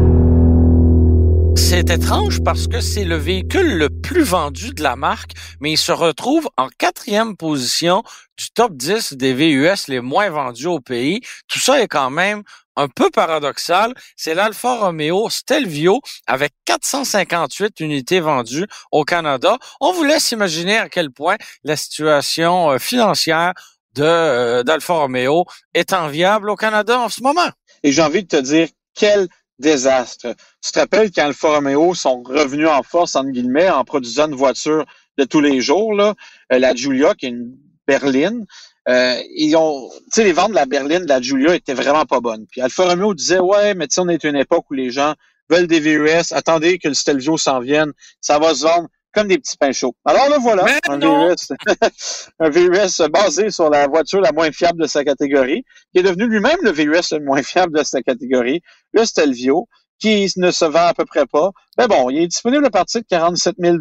C'est 1.56 1.90
étrange 1.90 2.42
parce 2.42 2.66
que 2.66 2.80
c'est 2.80 3.04
le 3.04 3.16
véhicule 3.16 3.76
le 3.76 3.90
plus 3.90 4.22
vendu 4.22 4.72
de 4.72 4.82
la 4.82 4.96
marque, 4.96 5.32
mais 5.60 5.72
il 5.72 5.78
se 5.78 5.92
retrouve 5.92 6.48
en 6.56 6.68
quatrième 6.68 7.36
position 7.36 8.02
du 8.36 8.50
top 8.50 8.74
10 8.74 9.14
des 9.14 9.34
VUS 9.34 9.88
les 9.88 10.00
moins 10.00 10.30
vendus 10.30 10.66
au 10.66 10.80
pays. 10.80 11.20
Tout 11.48 11.58
ça 11.58 11.80
est 11.80 11.88
quand 11.88 12.10
même 12.10 12.42
un 12.76 12.88
peu 12.88 13.10
paradoxal. 13.10 13.94
C'est 14.16 14.34
l'Alfa 14.34 14.80
Romeo 14.80 15.28
Stelvio 15.30 16.00
avec 16.26 16.52
458 16.64 17.80
unités 17.80 18.20
vendues 18.20 18.66
au 18.90 19.04
Canada. 19.04 19.58
On 19.80 19.92
vous 19.92 20.04
laisse 20.04 20.30
imaginer 20.32 20.78
à 20.78 20.88
quel 20.88 21.10
point 21.10 21.36
la 21.64 21.76
situation 21.76 22.70
euh, 22.70 22.78
financière 22.78 23.52
de 23.94 24.02
euh, 24.02 24.62
d'Alfa 24.62 24.94
Romeo 24.94 25.44
est 25.74 25.92
enviable 25.92 26.50
au 26.50 26.56
Canada 26.56 26.98
en 26.98 27.08
ce 27.08 27.22
moment. 27.22 27.50
Et 27.82 27.92
j'ai 27.92 28.02
envie 28.02 28.22
de 28.22 28.28
te 28.28 28.40
dire 28.40 28.68
quelle 28.94 29.28
désastre. 29.60 30.34
Tu 30.64 30.72
te 30.72 30.78
rappelles 30.78 31.10
quand 31.12 31.24
Alfa 31.24 31.48
Romeo 31.56 31.94
sont 31.94 32.22
revenus 32.22 32.68
en 32.68 32.82
force, 32.82 33.14
entre 33.14 33.30
guillemets, 33.30 33.70
en 33.70 33.84
produisant 33.84 34.28
une 34.28 34.34
voiture 34.34 34.84
de 35.18 35.24
tous 35.24 35.40
les 35.40 35.60
jours, 35.60 35.94
là, 35.94 36.14
euh, 36.52 36.58
la 36.58 36.74
Giulia, 36.74 37.14
qui 37.14 37.26
est 37.26 37.30
une 37.30 37.56
berline, 37.86 38.46
euh, 38.88 39.16
ils 39.36 39.54
ont, 39.56 39.90
tu 39.90 40.00
sais, 40.12 40.24
les 40.24 40.32
ventes 40.32 40.50
de 40.50 40.54
la 40.54 40.66
berline 40.66 41.04
de 41.04 41.08
la 41.08 41.20
Giulia 41.20 41.54
étaient 41.54 41.74
vraiment 41.74 42.06
pas 42.06 42.20
bonnes. 42.20 42.46
Puis 42.50 42.60
Alfa 42.60 42.84
Romeo 42.84 43.14
disait, 43.14 43.38
ouais, 43.38 43.74
mais 43.74 43.86
tu 43.86 43.94
sais, 43.94 44.00
on 44.00 44.08
est 44.08 44.24
une 44.24 44.36
époque 44.36 44.64
où 44.70 44.74
les 44.74 44.90
gens 44.90 45.14
veulent 45.50 45.66
des 45.66 45.80
VUS, 45.80 46.32
attendez 46.32 46.78
que 46.78 46.88
le 46.88 46.94
Stelvio 46.94 47.36
s'en 47.36 47.60
vienne, 47.60 47.92
ça 48.20 48.38
va 48.38 48.54
se 48.54 48.62
vendre 48.62 48.88
comme 49.12 49.28
des 49.28 49.38
petits 49.38 49.56
pains 49.56 49.72
chauds. 49.72 49.94
Alors 50.04 50.28
là, 50.28 50.38
voilà, 50.38 50.64
un 50.88 50.98
VUS, 50.98 51.52
un 52.38 52.48
VUS 52.48 53.08
basé 53.10 53.50
sur 53.50 53.70
la 53.70 53.86
voiture 53.88 54.20
la 54.20 54.32
moins 54.32 54.52
fiable 54.52 54.82
de 54.82 54.86
sa 54.86 55.04
catégorie, 55.04 55.64
qui 55.92 56.00
est 56.00 56.02
devenu 56.02 56.26
lui-même 56.26 56.58
le 56.62 56.70
VUS 56.70 57.12
le 57.12 57.24
moins 57.24 57.42
fiable 57.42 57.76
de 57.76 57.84
sa 57.84 58.02
catégorie, 58.02 58.60
le 58.92 59.04
Stelvio, 59.04 59.68
qui 59.98 60.32
ne 60.36 60.50
se 60.50 60.64
vend 60.64 60.86
à 60.86 60.94
peu 60.94 61.04
près 61.04 61.26
pas. 61.26 61.50
Mais 61.78 61.86
bon, 61.86 62.10
il 62.10 62.22
est 62.22 62.26
disponible 62.26 62.64
à 62.64 62.70
partir 62.70 63.02
de 63.02 63.06
47 63.08 63.56
000 63.58 63.78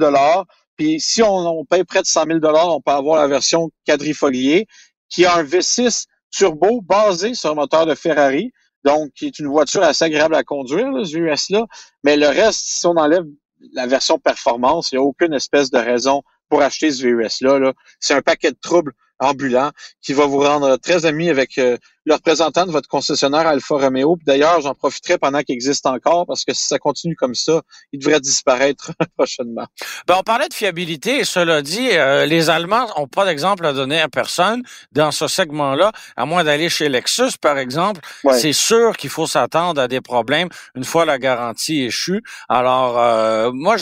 Puis 0.75 0.99
si 0.99 1.23
on, 1.23 1.33
on, 1.33 1.65
paye 1.65 1.83
près 1.83 2.01
de 2.01 2.07
100 2.07 2.25
000 2.25 2.39
on 2.43 2.81
peut 2.81 2.91
avoir 2.91 3.21
la 3.21 3.27
version 3.27 3.69
quadrifoliée, 3.85 4.67
qui 5.09 5.25
a 5.25 5.35
un 5.35 5.43
V6 5.43 6.05
turbo 6.31 6.81
basé 6.81 7.33
sur 7.33 7.51
un 7.51 7.55
moteur 7.55 7.85
de 7.85 7.95
Ferrari, 7.95 8.51
donc 8.83 9.11
qui 9.13 9.27
est 9.27 9.39
une 9.39 9.47
voiture 9.47 9.83
assez 9.83 10.05
agréable 10.05 10.35
à 10.35 10.43
conduire, 10.43 10.91
là, 10.91 11.05
ce 11.05 11.17
VUS-là. 11.17 11.65
Mais 12.03 12.17
le 12.17 12.27
reste, 12.27 12.61
si 12.61 12.85
on 12.85 12.91
enlève 12.91 13.25
la 13.73 13.87
version 13.87 14.19
performance, 14.19 14.91
il 14.91 14.95
n'y 14.95 14.99
a 14.99 15.03
aucune 15.03 15.33
espèce 15.33 15.71
de 15.71 15.77
raison 15.77 16.23
pour 16.49 16.61
acheter 16.61 16.91
ce 16.91 17.03
VUS-là. 17.03 17.59
-là, 17.59 17.73
c'est 17.99 18.13
un 18.13 18.21
paquet 18.21 18.51
de 18.51 18.57
troubles 18.59 18.93
ambulants 19.19 19.71
qui 20.01 20.13
va 20.13 20.25
vous 20.25 20.39
rendre 20.39 20.77
très 20.77 21.05
ami 21.05 21.29
avec 21.29 21.57
euh, 21.57 21.77
le 22.09 22.15
représentant 22.15 22.65
de 22.65 22.71
votre 22.71 22.87
concessionnaire 22.87 23.45
Alfa 23.45 23.75
Romeo. 23.75 24.17
D'ailleurs, 24.25 24.61
j'en 24.61 24.73
profiterai 24.73 25.17
pendant 25.17 25.41
qu'il 25.41 25.53
existe 25.53 25.85
encore 25.85 26.25
parce 26.25 26.43
que 26.43 26.53
si 26.53 26.65
ça 26.65 26.79
continue 26.79 27.15
comme 27.15 27.35
ça, 27.35 27.61
il 27.93 27.99
devrait 27.99 28.19
disparaître 28.19 28.91
prochainement. 29.17 29.65
Ben, 30.07 30.15
on 30.17 30.23
parlait 30.23 30.47
de 30.47 30.53
fiabilité 30.53 31.19
et 31.19 31.23
cela 31.23 31.61
dit, 31.61 31.89
euh, 31.91 32.25
les 32.25 32.49
Allemands 32.49 32.87
ont 32.95 33.07
pas 33.07 33.25
d'exemple 33.25 33.65
à 33.65 33.73
donner 33.73 34.01
à 34.01 34.09
personne 34.09 34.63
dans 34.91 35.11
ce 35.11 35.27
segment-là, 35.27 35.91
à 36.17 36.25
moins 36.25 36.43
d'aller 36.43 36.69
chez 36.69 36.89
Lexus, 36.89 37.37
par 37.39 37.59
exemple. 37.59 38.01
C'est 38.33 38.53
sûr 38.53 38.97
qu'il 38.97 39.11
faut 39.11 39.27
s'attendre 39.27 39.79
à 39.79 39.87
des 39.87 40.01
problèmes 40.01 40.49
une 40.75 40.85
fois 40.85 41.05
la 41.05 41.19
garantie 41.19 41.83
échue. 41.83 42.23
Alors, 42.47 42.97
euh, 42.97 43.51
moi, 43.53 43.75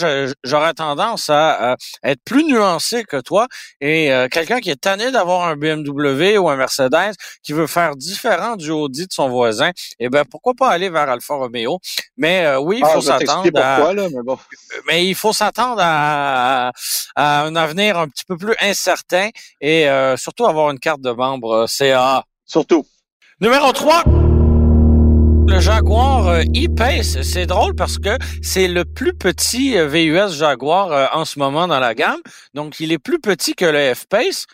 j'aurais 0.44 0.74
tendance 0.74 1.30
à, 1.30 1.76
être 2.02 2.20
plus 2.24 2.44
nuancé 2.44 3.04
que 3.04 3.20
toi 3.20 3.46
et 3.80 4.12
euh, 4.12 4.28
quelqu'un 4.28 4.60
qui 4.60 4.70
est 4.70 4.80
tanné 4.80 5.10
d'avoir 5.10 5.27
un 5.32 5.56
BMW 5.56 6.38
ou 6.38 6.48
un 6.48 6.56
Mercedes 6.56 7.14
qui 7.42 7.52
veut 7.52 7.66
faire 7.66 7.96
différent 7.96 8.56
du 8.56 8.70
Audi 8.70 9.06
de 9.06 9.12
son 9.12 9.28
voisin, 9.28 9.70
eh 9.98 10.08
ben 10.08 10.24
pourquoi 10.24 10.54
pas 10.54 10.70
aller 10.70 10.90
vers 10.90 11.08
Alfa 11.08 11.34
Romeo? 11.34 11.78
Mais 12.16 12.44
euh, 12.44 12.58
oui, 12.58 12.78
il 12.78 12.84
ah, 12.84 12.88
faut 12.94 13.00
s'attendre 13.00 13.50
à 13.56 13.92
mais, 14.86 15.06
il 15.06 15.14
faut 15.14 15.32
s'attendre 15.32 15.80
à, 15.80 16.72
un 17.16 17.56
avenir 17.56 17.98
un 17.98 18.08
petit 18.08 18.24
peu 18.24 18.36
plus 18.36 18.54
incertain 18.60 19.28
et 19.60 19.88
euh, 19.88 20.16
surtout 20.16 20.46
avoir 20.46 20.70
une 20.70 20.78
carte 20.78 21.00
de 21.00 21.10
membre 21.10 21.64
euh, 21.64 21.66
CA. 21.66 22.24
Surtout. 22.46 22.84
Numéro 23.40 23.72
3. 23.72 24.04
Le 25.48 25.60
Jaguar 25.60 26.40
E-Pace, 26.40 27.22
c'est 27.22 27.46
drôle 27.46 27.74
parce 27.74 27.98
que 27.98 28.18
c'est 28.42 28.68
le 28.68 28.84
plus 28.84 29.14
petit 29.14 29.78
VUS 29.78 30.36
Jaguar 30.36 31.16
en 31.16 31.24
ce 31.24 31.38
moment 31.38 31.66
dans 31.66 31.80
la 31.80 31.94
gamme. 31.94 32.20
Donc, 32.52 32.80
il 32.80 32.92
est 32.92 32.98
plus 32.98 33.18
petit 33.18 33.54
que 33.54 33.64
le 33.64 33.94
F-Pace. 33.94 34.44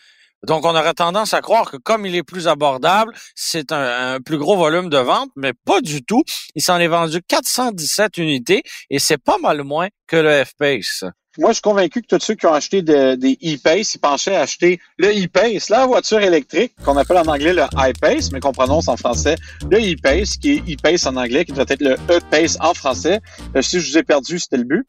Donc, 0.46 0.64
on 0.64 0.74
aurait 0.74 0.94
tendance 0.94 1.32
à 1.34 1.40
croire 1.40 1.70
que 1.70 1.76
comme 1.76 2.06
il 2.06 2.14
est 2.14 2.22
plus 2.22 2.48
abordable, 2.48 3.12
c'est 3.34 3.72
un, 3.72 4.20
plus 4.20 4.38
gros 4.38 4.56
volume 4.56 4.88
de 4.88 4.98
vente, 4.98 5.30
mais 5.36 5.52
pas 5.52 5.80
du 5.80 6.04
tout. 6.04 6.22
Il 6.54 6.62
s'en 6.62 6.78
est 6.78 6.88
vendu 6.88 7.20
417 7.26 8.18
unités 8.18 8.62
et 8.90 8.98
c'est 8.98 9.18
pas 9.18 9.38
mal 9.38 9.62
moins 9.62 9.88
que 10.06 10.16
le 10.16 10.44
F-Pace. 10.44 11.04
Moi, 11.36 11.50
je 11.50 11.54
suis 11.54 11.62
convaincu 11.62 12.00
que 12.00 12.06
tous 12.06 12.24
ceux 12.24 12.34
qui 12.34 12.46
ont 12.46 12.52
acheté 12.52 12.82
des 12.82 13.16
e-Pace, 13.42 13.96
ils 13.96 13.98
pensaient 13.98 14.36
acheter 14.36 14.78
le 14.98 15.08
e-Pace, 15.08 15.68
la 15.68 15.84
voiture 15.84 16.20
électrique, 16.20 16.74
qu'on 16.84 16.96
appelle 16.96 17.18
en 17.18 17.26
anglais 17.26 17.52
le 17.52 17.64
i-Pace, 17.76 18.30
mais 18.30 18.38
qu'on 18.38 18.52
prononce 18.52 18.86
en 18.86 18.96
français 18.96 19.34
le 19.68 19.78
e-Pace, 19.78 20.36
qui 20.36 20.52
est 20.52 20.74
e-Pace 20.74 21.06
en 21.06 21.16
anglais, 21.16 21.44
qui 21.44 21.52
doit 21.52 21.64
être 21.66 21.82
le 21.82 21.94
e-Pace 22.08 22.56
en 22.60 22.72
français. 22.72 23.20
Euh, 23.56 23.62
si 23.62 23.80
je 23.80 23.90
vous 23.90 23.98
ai 23.98 24.04
perdu, 24.04 24.38
c'était 24.38 24.58
le 24.58 24.64
but. 24.64 24.86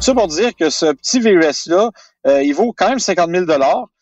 Ça 0.00 0.14
pour 0.14 0.28
dire 0.28 0.54
que 0.54 0.70
ce 0.70 0.92
petit 0.92 1.18
VUS-là, 1.18 1.90
euh, 2.26 2.42
il 2.42 2.54
vaut 2.54 2.72
quand 2.76 2.88
même 2.88 2.98
50 2.98 3.30
000 3.30 3.46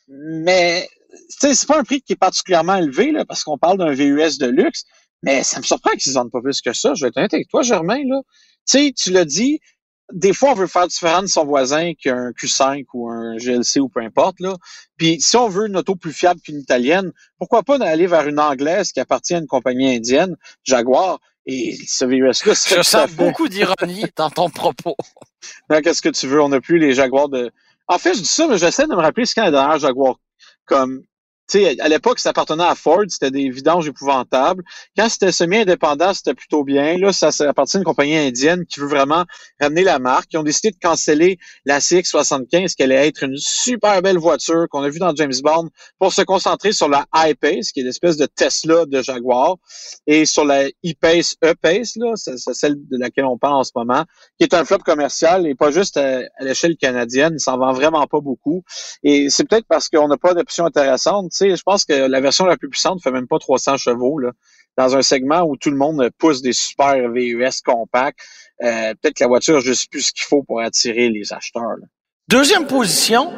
mais 0.08 0.88
c'est 1.28 1.66
pas 1.66 1.78
un 1.78 1.84
prix 1.84 2.02
qui 2.02 2.12
est 2.12 2.16
particulièrement 2.16 2.76
élevé 2.76 3.12
là, 3.12 3.24
parce 3.24 3.44
qu'on 3.44 3.58
parle 3.58 3.78
d'un 3.78 3.92
VUS 3.92 4.38
de 4.38 4.46
luxe, 4.46 4.84
mais 5.22 5.42
ça 5.42 5.58
me 5.58 5.64
surprend 5.64 5.92
qu'ils 5.92 6.12
ne 6.12 6.18
vendent 6.18 6.30
pas 6.30 6.40
plus 6.40 6.60
que 6.60 6.72
ça. 6.72 6.94
Je 6.94 7.04
vais 7.04 7.08
être 7.08 7.16
honnête 7.16 7.34
avec 7.34 7.48
toi, 7.48 7.62
Germain. 7.62 8.02
Là. 8.06 8.20
sais, 8.64 8.92
tu 8.96 9.10
l'as 9.10 9.24
dit, 9.24 9.60
des 10.12 10.32
fois, 10.32 10.50
on 10.50 10.54
veut 10.54 10.66
faire 10.66 10.88
différent 10.88 11.22
de 11.22 11.26
son 11.26 11.44
voisin 11.44 11.92
qu'un 11.94 12.30
Q5 12.30 12.84
ou 12.92 13.08
un 13.08 13.36
GLC 13.36 13.80
ou 13.80 13.88
peu 13.88 14.00
importe. 14.00 14.40
Là. 14.40 14.54
Puis 14.96 15.20
si 15.20 15.36
on 15.36 15.48
veut 15.48 15.68
une 15.68 15.76
auto 15.76 15.94
plus 15.94 16.12
fiable 16.12 16.40
qu'une 16.40 16.58
italienne, 16.58 17.12
pourquoi 17.38 17.62
pas 17.62 17.76
aller 17.76 18.06
vers 18.06 18.26
une 18.26 18.40
anglaise 18.40 18.92
qui 18.92 19.00
appartient 19.00 19.34
à 19.34 19.38
une 19.38 19.46
compagnie 19.46 19.94
indienne, 19.94 20.36
Jaguar, 20.64 21.18
et 21.46 21.76
ce 21.88 22.04
VUS-là, 22.04 22.54
Je 22.54 22.82
sens 22.82 23.10
beaucoup 23.12 23.48
d'ironie 23.48 24.04
dans 24.16 24.30
ton 24.30 24.48
propos. 24.48 24.96
Qu'est-ce 25.82 26.02
que 26.02 26.08
tu 26.08 26.26
veux? 26.28 26.40
On 26.40 26.50
n'a 26.50 26.60
plus 26.60 26.78
les 26.78 26.94
Jaguars 26.94 27.28
de, 27.28 27.50
en 27.92 27.98
fait, 27.98 28.14
je 28.14 28.20
dis 28.20 28.26
ça, 28.26 28.46
mais 28.48 28.58
j'essaie 28.58 28.86
de 28.86 28.94
me 28.94 29.00
rappeler 29.00 29.26
ce 29.26 29.34
qu'est 29.34 29.42
la 29.42 29.50
dernière 29.50 29.78
Jaguar. 29.78 30.16
Comme, 30.64 31.02
sais, 31.48 31.80
à 31.80 31.88
l'époque, 31.88 32.18
ça 32.18 32.30
appartenait 32.30 32.64
à 32.64 32.74
Ford, 32.74 33.04
c'était 33.08 33.30
des 33.30 33.50
vidanges 33.50 33.88
épouvantables. 33.88 34.62
Quand 34.96 35.08
c'était 35.08 35.32
semi-indépendant, 35.32 36.14
c'était 36.14 36.34
plutôt 36.34 36.64
bien. 36.64 36.96
Là, 36.98 37.12
ça, 37.12 37.30
appartient 37.48 37.76
à 37.76 37.80
une 37.80 37.84
compagnie 37.84 38.16
indienne 38.16 38.64
qui 38.66 38.80
veut 38.80 38.86
vraiment 38.86 39.24
ramener 39.60 39.84
la 39.84 39.98
marque. 39.98 40.32
Ils 40.32 40.38
ont 40.38 40.42
décidé 40.42 40.70
de 40.70 40.78
canceller 40.80 41.38
la 41.64 41.78
CX-75, 41.78 42.74
qui 42.74 42.82
allait 42.82 43.06
être 43.06 43.24
une 43.24 43.36
super 43.36 44.02
belle 44.02 44.18
voiture 44.18 44.66
qu'on 44.70 44.82
a 44.82 44.88
vue 44.88 44.98
dans 44.98 45.14
James 45.14 45.32
Bond, 45.42 45.68
pour 45.98 46.12
se 46.12 46.22
concentrer 46.22 46.72
sur 46.72 46.88
la 46.88 47.06
I-Pace, 47.14 47.72
qui 47.72 47.80
est 47.80 47.84
l'espèce 47.84 48.16
de 48.16 48.26
Tesla 48.26 48.86
de 48.86 49.02
Jaguar, 49.02 49.56
et 50.06 50.24
sur 50.24 50.44
la 50.44 50.68
E-Pace, 50.84 51.36
E-Pace, 51.44 51.96
là, 51.96 52.12
c'est 52.16 52.36
celle 52.54 52.76
de 52.76 52.98
laquelle 52.98 53.24
on 53.24 53.38
parle 53.38 53.54
en 53.54 53.64
ce 53.64 53.72
moment, 53.74 54.04
qui 54.38 54.44
est 54.44 54.54
un 54.54 54.64
flop 54.64 54.78
commercial 54.78 55.46
et 55.46 55.54
pas 55.54 55.70
juste 55.70 55.96
à, 55.96 56.20
l'échelle 56.40 56.76
canadienne. 56.76 57.34
Il 57.36 57.40
s'en 57.40 57.58
vend 57.58 57.72
vraiment 57.72 58.06
pas 58.06 58.20
beaucoup. 58.20 58.64
Et 59.02 59.30
c'est 59.30 59.44
peut-être 59.44 59.66
parce 59.68 59.88
qu'on 59.88 60.08
n'a 60.08 60.16
pas 60.16 60.34
je 61.40 61.62
pense 61.62 61.84
que 61.84 61.92
la 61.92 62.20
version 62.20 62.44
la 62.44 62.56
plus 62.56 62.68
puissante 62.68 63.02
fait 63.02 63.10
même 63.10 63.26
pas 63.26 63.38
300 63.38 63.76
chevaux, 63.76 64.20
dans 64.76 64.96
un 64.96 65.02
segment 65.02 65.42
où 65.42 65.56
tout 65.56 65.70
le 65.70 65.76
monde 65.76 66.10
pousse 66.18 66.42
des 66.42 66.52
super 66.52 67.08
VUS 67.10 67.62
compacts. 67.64 68.18
Euh, 68.62 68.94
peut-être 68.94 69.16
que 69.16 69.24
la 69.24 69.28
voiture 69.28 69.56
a 69.56 69.60
juste 69.60 69.90
plus 69.90 70.02
ce 70.02 70.12
qu'il 70.12 70.24
faut 70.24 70.42
pour 70.42 70.60
attirer 70.60 71.08
les 71.08 71.32
acheteurs. 71.32 71.76
Deuxième 72.28 72.66
position, 72.66 73.32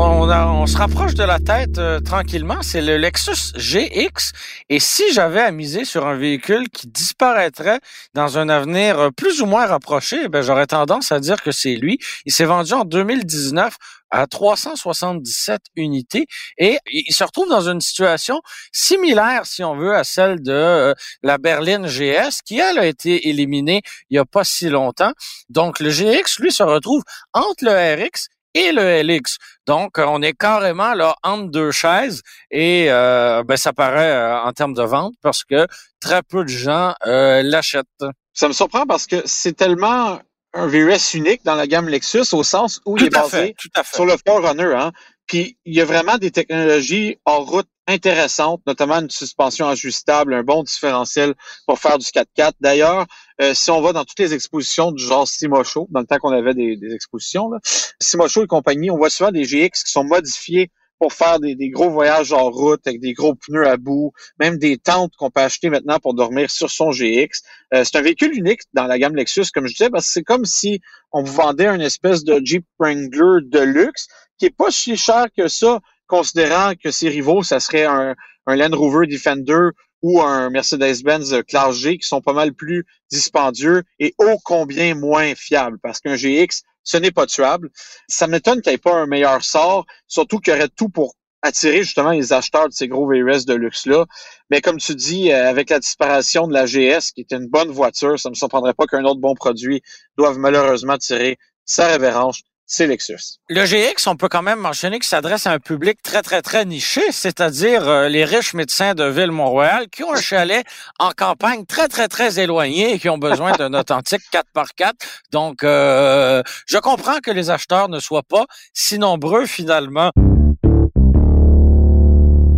on, 0.00 0.66
se 0.66 0.76
rapproche 0.76 1.14
de 1.14 1.24
la 1.24 1.38
tête 1.40 1.78
euh, 1.78 2.00
tranquillement. 2.00 2.62
C'est 2.62 2.82
le 2.82 2.96
Lexus 2.96 3.52
GX. 3.56 4.32
Et 4.68 4.78
si 4.80 5.02
j'avais 5.12 5.40
à 5.40 5.50
miser 5.50 5.84
sur 5.84 6.06
un 6.06 6.14
véhicule 6.14 6.68
qui 6.68 6.88
disparaîtrait 6.88 7.80
dans 8.14 8.38
un 8.38 8.48
avenir 8.48 8.98
euh, 8.98 9.10
plus 9.10 9.42
ou 9.42 9.46
moins 9.46 9.66
rapproché, 9.66 10.28
ben, 10.28 10.42
j'aurais 10.42 10.66
tendance 10.66 11.10
à 11.10 11.20
dire 11.20 11.42
que 11.42 11.50
c'est 11.50 11.74
lui. 11.74 11.98
Il 12.26 12.32
s'est 12.32 12.44
vendu 12.44 12.72
en 12.74 12.84
2019 12.84 13.76
à 14.10 14.26
377 14.26 15.60
unités 15.76 16.26
et 16.56 16.78
il 16.90 17.12
se 17.12 17.24
retrouve 17.24 17.48
dans 17.48 17.68
une 17.68 17.80
situation 17.80 18.40
similaire, 18.72 19.44
si 19.44 19.62
on 19.64 19.76
veut, 19.76 19.94
à 19.94 20.04
celle 20.04 20.42
de 20.42 20.52
euh, 20.52 20.94
la 21.22 21.38
berline 21.38 21.86
GS 21.86 22.40
qui, 22.44 22.58
elle, 22.58 22.78
a 22.78 22.86
été 22.86 23.28
éliminée 23.28 23.82
il 24.10 24.14
n'y 24.14 24.18
a 24.18 24.24
pas 24.24 24.44
si 24.44 24.68
longtemps. 24.68 25.12
Donc, 25.48 25.80
le 25.80 25.90
GX, 25.90 26.40
lui, 26.40 26.52
se 26.52 26.62
retrouve 26.62 27.02
entre 27.34 27.64
le 27.64 27.72
RX 27.72 28.28
et 28.54 28.72
le 28.72 29.02
LX. 29.02 29.36
Donc, 29.66 29.98
on 29.98 30.22
est 30.22 30.32
carrément 30.32 30.94
là 30.94 31.16
entre 31.22 31.50
deux 31.50 31.70
chaises 31.70 32.22
et 32.50 32.86
euh, 32.88 33.42
ben, 33.44 33.56
ça 33.56 33.72
paraît 33.72 34.12
euh, 34.12 34.40
en 34.40 34.52
termes 34.52 34.74
de 34.74 34.82
vente 34.82 35.14
parce 35.22 35.44
que 35.44 35.66
très 36.00 36.22
peu 36.22 36.44
de 36.44 36.48
gens 36.48 36.94
euh, 37.06 37.42
l'achètent. 37.42 37.86
Ça 38.32 38.48
me 38.48 38.52
surprend 38.52 38.86
parce 38.86 39.06
que 39.06 39.22
c'est 39.24 39.54
tellement 39.54 40.20
un 40.54 40.66
VUS 40.66 41.14
unique 41.14 41.44
dans 41.44 41.54
la 41.54 41.66
gamme 41.66 41.88
Lexus 41.88 42.32
au 42.32 42.42
sens 42.42 42.80
où 42.86 42.96
il 42.96 43.04
est 43.04 43.10
basé 43.10 43.54
sur 43.84 44.06
le 44.06 44.14
Forerunner. 44.26 44.74
Hein? 44.74 44.92
Puis 45.26 45.58
il 45.66 45.74
y 45.74 45.80
a 45.80 45.84
vraiment 45.84 46.16
des 46.16 46.30
technologies 46.30 47.18
hors 47.26 47.46
route 47.46 47.68
intéressantes, 47.86 48.60
notamment 48.66 48.96
une 48.96 49.10
suspension 49.10 49.68
ajustable, 49.68 50.34
un 50.34 50.42
bon 50.42 50.62
différentiel 50.62 51.34
pour 51.66 51.78
faire 51.78 51.98
du 51.98 52.06
4x4. 52.06 52.52
D'ailleurs, 52.60 53.06
euh, 53.40 53.54
si 53.54 53.70
on 53.70 53.80
va 53.80 53.92
dans 53.92 54.04
toutes 54.04 54.18
les 54.18 54.34
expositions 54.34 54.92
du 54.92 55.02
genre 55.02 55.26
Simocho, 55.26 55.86
dans 55.90 56.00
le 56.00 56.06
temps 56.06 56.18
qu'on 56.18 56.32
avait 56.32 56.54
des, 56.54 56.78
expositions, 56.92 57.50
là, 57.50 57.58
Simocho 58.00 58.44
et 58.44 58.46
compagnie, 58.46 58.90
on 58.90 58.96
voit 58.96 59.10
souvent 59.10 59.30
des 59.30 59.44
GX 59.44 59.84
qui 59.84 59.92
sont 59.92 60.04
modifiés 60.04 60.70
pour 60.98 61.12
faire 61.12 61.38
des, 61.38 61.56
gros 61.70 61.90
voyages 61.90 62.32
en 62.32 62.50
route 62.50 62.84
avec 62.86 63.00
des 63.00 63.12
gros 63.12 63.34
pneus 63.34 63.68
à 63.68 63.76
bout, 63.76 64.12
même 64.40 64.58
des 64.58 64.78
tentes 64.78 65.14
qu'on 65.16 65.30
peut 65.30 65.40
acheter 65.40 65.70
maintenant 65.70 65.98
pour 66.00 66.14
dormir 66.14 66.50
sur 66.50 66.70
son 66.70 66.90
GX. 66.90 67.28
Euh, 67.72 67.84
c'est 67.84 67.96
un 67.96 68.02
véhicule 68.02 68.36
unique 68.36 68.62
dans 68.72 68.86
la 68.86 68.98
gamme 68.98 69.14
Lexus, 69.14 69.46
comme 69.54 69.66
je 69.66 69.74
disais, 69.74 69.90
parce 69.90 70.06
que 70.06 70.12
c'est 70.12 70.24
comme 70.24 70.44
si 70.44 70.80
on 71.12 71.22
vous 71.22 71.32
vendait 71.32 71.68
une 71.68 71.80
espèce 71.80 72.24
de 72.24 72.40
Jeep 72.44 72.64
Wrangler 72.80 73.44
de 73.44 73.60
luxe 73.60 74.08
qui 74.38 74.46
est 74.46 74.56
pas 74.56 74.70
si 74.70 74.96
cher 74.96 75.26
que 75.36 75.48
ça, 75.48 75.80
considérant 76.06 76.72
que 76.74 76.90
ses 76.90 77.08
rivaux, 77.08 77.42
ça 77.42 77.60
serait 77.60 77.84
un, 77.84 78.14
un 78.46 78.56
Land 78.56 78.76
Rover 78.76 79.06
Defender 79.06 79.68
ou 80.02 80.20
un 80.20 80.50
Mercedes-Benz 80.50 81.42
Classe 81.46 81.76
G 81.76 81.98
qui 81.98 82.06
sont 82.06 82.20
pas 82.20 82.32
mal 82.32 82.52
plus 82.52 82.86
dispendieux 83.10 83.82
et 83.98 84.14
ô 84.18 84.38
combien 84.44 84.94
moins 84.94 85.34
fiables 85.34 85.78
parce 85.80 86.00
qu'un 86.00 86.16
GX, 86.16 86.62
ce 86.82 86.96
n'est 86.96 87.10
pas 87.10 87.26
tuable. 87.26 87.70
Ça 88.08 88.26
m'étonne 88.26 88.60
qu'il 88.60 88.70
n'y 88.70 88.76
ait 88.76 88.78
pas 88.78 88.94
un 88.94 89.06
meilleur 89.06 89.42
sort, 89.42 89.86
surtout 90.06 90.38
qu'il 90.38 90.54
y 90.54 90.56
aurait 90.56 90.68
tout 90.68 90.88
pour 90.88 91.14
attirer 91.42 91.82
justement 91.82 92.10
les 92.10 92.32
acheteurs 92.32 92.68
de 92.68 92.72
ces 92.72 92.88
gros 92.88 93.08
VUS 93.08 93.44
de 93.46 93.54
luxe-là. 93.54 94.06
Mais 94.50 94.60
comme 94.60 94.78
tu 94.78 94.94
dis, 94.94 95.30
euh, 95.32 95.48
avec 95.48 95.70
la 95.70 95.78
disparition 95.78 96.48
de 96.48 96.52
la 96.52 96.64
GS, 96.66 97.12
qui 97.14 97.20
est 97.20 97.32
une 97.32 97.46
bonne 97.46 97.70
voiture, 97.70 98.18
ça 98.18 98.28
ne 98.28 98.32
me 98.32 98.34
surprendrait 98.34 98.74
pas 98.74 98.86
qu'un 98.86 99.04
autre 99.04 99.20
bon 99.20 99.34
produit 99.34 99.82
doive 100.16 100.38
malheureusement 100.38 100.98
tirer 100.98 101.38
sa 101.64 101.86
révérence 101.86 102.42
c'est 102.70 102.86
Lexus. 102.86 103.38
Le 103.48 103.64
GX, 103.64 104.06
on 104.06 104.16
peut 104.16 104.28
quand 104.28 104.42
même 104.42 104.58
mentionner 104.60 104.98
qu'il 104.98 105.08
s'adresse 105.08 105.46
à 105.46 105.52
un 105.52 105.58
public 105.58 106.02
très, 106.02 106.20
très, 106.20 106.42
très 106.42 106.66
niché, 106.66 107.00
c'est-à-dire 107.10 107.88
euh, 107.88 108.08
les 108.08 108.26
riches 108.26 108.52
médecins 108.52 108.94
de 108.94 109.04
Ville-Mont-Royal 109.04 109.88
qui 109.88 110.04
ont 110.04 110.12
un 110.12 110.20
chalet 110.20 110.64
en 110.98 111.12
campagne 111.12 111.64
très, 111.64 111.88
très, 111.88 112.08
très 112.08 112.38
éloigné 112.38 112.92
et 112.92 112.98
qui 112.98 113.08
ont 113.08 113.16
besoin 113.16 113.52
d'un 113.52 113.72
authentique 113.80 114.20
4x4. 114.30 114.92
Donc, 115.32 115.64
euh, 115.64 116.42
je 116.66 116.76
comprends 116.76 117.20
que 117.20 117.30
les 117.30 117.48
acheteurs 117.48 117.88
ne 117.88 118.00
soient 118.00 118.22
pas 118.22 118.44
si 118.74 118.98
nombreux 118.98 119.46
finalement. 119.46 120.10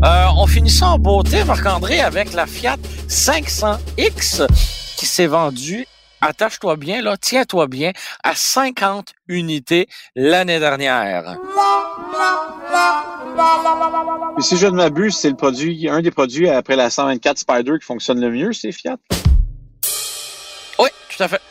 Euh, 0.05 0.27
on 0.37 0.47
finit 0.47 0.71
ça 0.71 0.89
en 0.89 0.99
beauté, 0.99 1.45
Marc-André, 1.45 2.01
avec 2.01 2.33
la 2.33 2.47
Fiat 2.47 2.79
500X 3.09 4.49
qui 4.97 5.07
s'est 5.07 5.27
vendue 5.29 5.87
attache-toi 6.21 6.77
bien, 6.77 7.03
là, 7.03 7.17
tiens-toi 7.17 7.67
bien, 7.67 7.93
à 8.23 8.35
50 8.35 9.13
unités 9.29 9.89
l'année 10.15 10.59
dernière. 10.59 11.37
Et 14.39 14.43
si 14.43 14.57
je 14.57 14.67
ne 14.67 14.77
m'abuse, 14.77 15.17
c'est 15.17 15.31
le 15.31 15.37
produit, 15.37 15.89
un 15.89 16.01
des 16.01 16.11
produits 16.11 16.49
après 16.49 16.77
la 16.77 16.91
124 16.91 17.39
Spider 17.39 17.73
qui 17.79 17.85
fonctionne 17.85 18.21
le 18.21 18.31
mieux, 18.31 18.53
c'est 18.53 18.73
Fiat. 18.73 18.97
Oui, 20.79 20.89
tout 21.09 21.23
à 21.23 21.29
fait. 21.29 21.43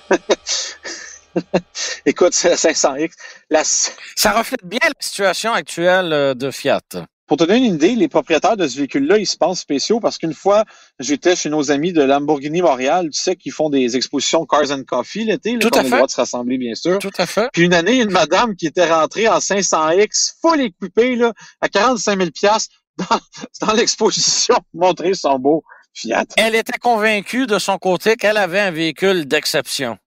Écoute, 2.05 2.33
c'est 2.33 2.49
la 2.49 2.55
500X. 2.55 3.11
La... 3.49 3.63
Ça 3.63 4.31
reflète 4.31 4.63
bien 4.63 4.79
la 4.83 4.91
situation 4.99 5.53
actuelle 5.53 6.13
euh, 6.13 6.33
de 6.33 6.51
Fiat. 6.51 6.81
Pour 7.29 7.37
te 7.37 7.43
donner 7.43 7.67
une 7.67 7.75
idée, 7.75 7.93
les 7.93 8.07
propriétaires 8.07 8.57
de 8.57 8.67
ce 8.67 8.75
véhicule-là, 8.75 9.19
ils 9.19 9.27
se 9.27 9.37
pensent 9.37 9.59
spéciaux 9.59 9.99
parce 9.99 10.17
qu'une 10.17 10.33
fois, 10.33 10.65
j'étais 10.97 11.35
chez 11.35 11.49
nos 11.51 11.69
amis 11.69 11.93
de 11.93 12.01
Lamborghini 12.01 12.63
Montréal, 12.63 13.09
tu 13.13 13.21
sais, 13.21 13.35
qui 13.35 13.51
font 13.51 13.69
des 13.69 13.95
expositions 13.95 14.47
Cars 14.47 14.71
and 14.71 14.81
Coffee 14.87 15.25
l'été, 15.25 15.53
là, 15.53 15.59
Tout 15.59 15.69
à 15.73 15.83
fait. 15.83 15.83
le 15.83 15.89
droit 15.91 16.07
de 16.07 16.11
se 16.11 16.15
rassembler, 16.15 16.57
bien 16.57 16.73
sûr. 16.73 16.97
Tout 16.97 17.11
à 17.19 17.27
fait. 17.27 17.47
Puis 17.53 17.61
une 17.61 17.75
année, 17.75 18.01
une 18.01 18.09
madame 18.09 18.55
qui 18.55 18.65
était 18.65 18.91
rentrée 18.91 19.27
en 19.27 19.37
500X, 19.37 20.37
full 20.41 20.59
équipée, 20.59 21.15
là, 21.15 21.31
à 21.61 21.69
45 21.69 22.17
000 22.17 22.29
dans, 22.97 23.05
dans 23.67 23.73
l'exposition, 23.73 24.55
montrer 24.73 25.13
son 25.13 25.37
beau 25.37 25.63
Fiat. 25.93 26.25
Elle 26.35 26.55
était 26.55 26.79
convaincue 26.79 27.45
de 27.45 27.59
son 27.59 27.77
côté 27.77 28.15
qu'elle 28.15 28.37
avait 28.37 28.59
un 28.59 28.71
véhicule 28.71 29.25
d'exception. 29.27 29.99